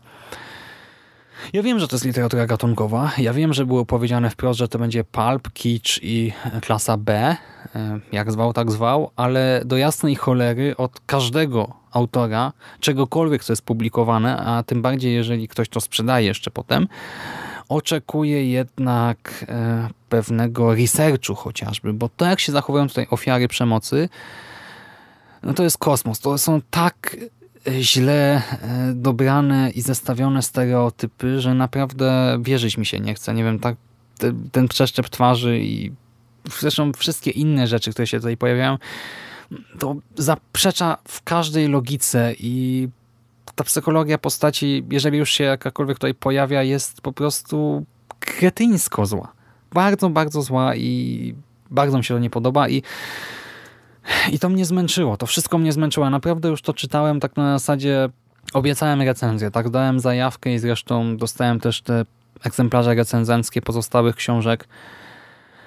[1.54, 3.12] Ja wiem, że to jest literatura gatunkowa.
[3.18, 7.36] Ja wiem, że było powiedziane wprost, że to będzie pulp, kitsch i klasa B,
[7.76, 13.62] e, jak zwał, tak zwał, ale do jasnej cholery od każdego autora, czegokolwiek, co jest
[13.62, 16.88] publikowane, a tym bardziej, jeżeli ktoś to sprzedaje jeszcze potem,
[17.70, 24.10] oczekuję jednak e, pewnego researchu chociażby, bo to, jak się zachowują tutaj ofiary przemocy,
[25.44, 26.20] no to jest kosmos.
[26.20, 27.18] To są tak
[27.68, 33.34] źle e, dobrane i zestawione stereotypy, że naprawdę wierzyć mi się nie chce.
[33.34, 33.76] Nie wiem, tak
[34.52, 35.92] ten przeszczep twarzy i
[36.60, 38.78] zresztą wszystkie inne rzeczy, które się tutaj pojawiają,
[39.80, 42.88] to zaprzecza w każdej logice i
[43.56, 47.86] ta psychologia postaci, jeżeli już się jakakolwiek tutaj pojawia, jest po prostu
[48.20, 49.34] kretyńsko zła.
[49.74, 51.36] Bardzo, bardzo zła i
[51.72, 52.84] bardzo mi się to nie podoba i
[54.32, 56.10] i to mnie zmęczyło, to wszystko mnie zmęczyło.
[56.10, 58.10] Naprawdę już to czytałem tak na zasadzie,
[58.54, 62.06] obiecałem recenzję, tak dałem zajawkę i zresztą dostałem też te
[62.44, 64.68] egzemplarze recenzenckie pozostałych książek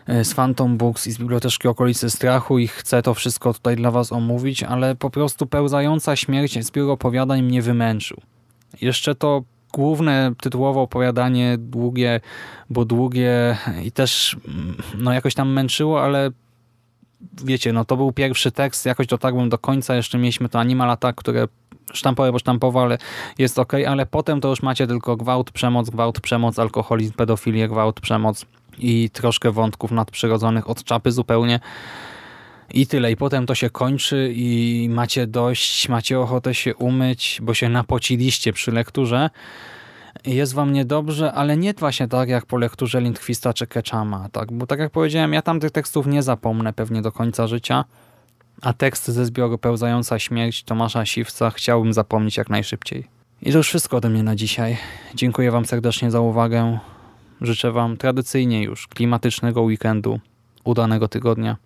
[0.06, 3.90] e, z Phantom Books i z Biblioteczki Okolicy Strachu i chcę to wszystko tutaj dla
[3.90, 8.20] was omówić, ale po prostu pełzająca śmierć zbiór opowiadań mnie wymęczył.
[8.80, 12.20] Jeszcze to główne tytułowe opowiadanie, długie,
[12.70, 16.30] bo długie i też mm, no jakoś tam męczyło, ale
[17.44, 21.18] wiecie, no to był pierwszy tekst, jakoś dotarłem do końca, jeszcze mieliśmy to Animal Attack,
[21.18, 21.48] które
[21.92, 22.98] sztampowe, bo sztampowo, ale
[23.38, 28.00] jest ok, ale potem to już macie tylko gwałt, przemoc, gwałt, przemoc, alkoholizm, pedofilię, gwałt,
[28.00, 28.46] przemoc
[28.78, 31.60] i troszkę wątków nadprzyrodzonych od czapy zupełnie.
[32.74, 33.12] I tyle.
[33.12, 38.52] I potem to się kończy i macie dość, macie ochotę się umyć, bo się napociliście
[38.52, 39.30] przy lekturze
[40.26, 44.52] jest wam niedobrze, ale nie właśnie tak jak po lekturze Lindquista czy Ketchama, tak?
[44.52, 47.84] bo tak jak powiedziałem, ja tam tych tekstów nie zapomnę pewnie do końca życia,
[48.62, 53.08] a tekst ze zbioru Pełzająca śmierć Tomasza Siwca chciałbym zapomnieć jak najszybciej.
[53.42, 54.76] I to już wszystko ode mnie na dzisiaj.
[55.14, 56.78] Dziękuję wam serdecznie za uwagę.
[57.40, 60.20] Życzę wam tradycyjnie już klimatycznego weekendu,
[60.64, 61.56] udanego tygodnia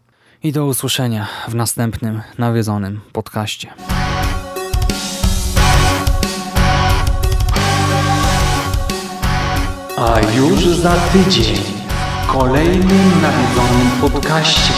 [0.42, 3.68] i do usłyszenia w następnym nawiedzonym podcaście.
[10.01, 11.57] A już za tydzień
[12.22, 14.72] w kolejnym nawiedzonym podcaście.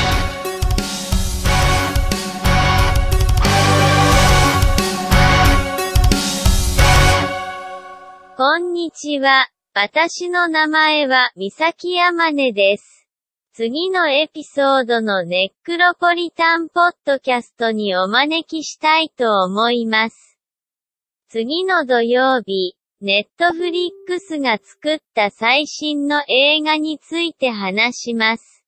[8.36, 9.48] こんにちは。
[9.74, 13.06] 私の名前は三崎山根です。
[13.52, 20.38] 次のエピソードのネックロポリタンポッドキャストにお招きしたいと思います。
[21.28, 28.62] 次の土曜日、ネットフリックスが作った最新の映画について話します。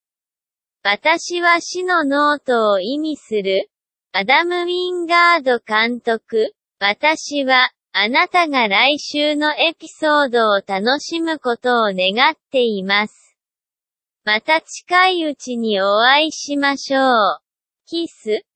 [0.82, 3.68] 私は死のノートを意味する、
[4.12, 6.54] アダム・ウィンガード監督。
[6.80, 13.36] 私は、あなたが来週のエピソードを楽しむことを願っています。
[14.24, 17.38] また近いうちにお会いしましょう。
[17.86, 18.46] キス。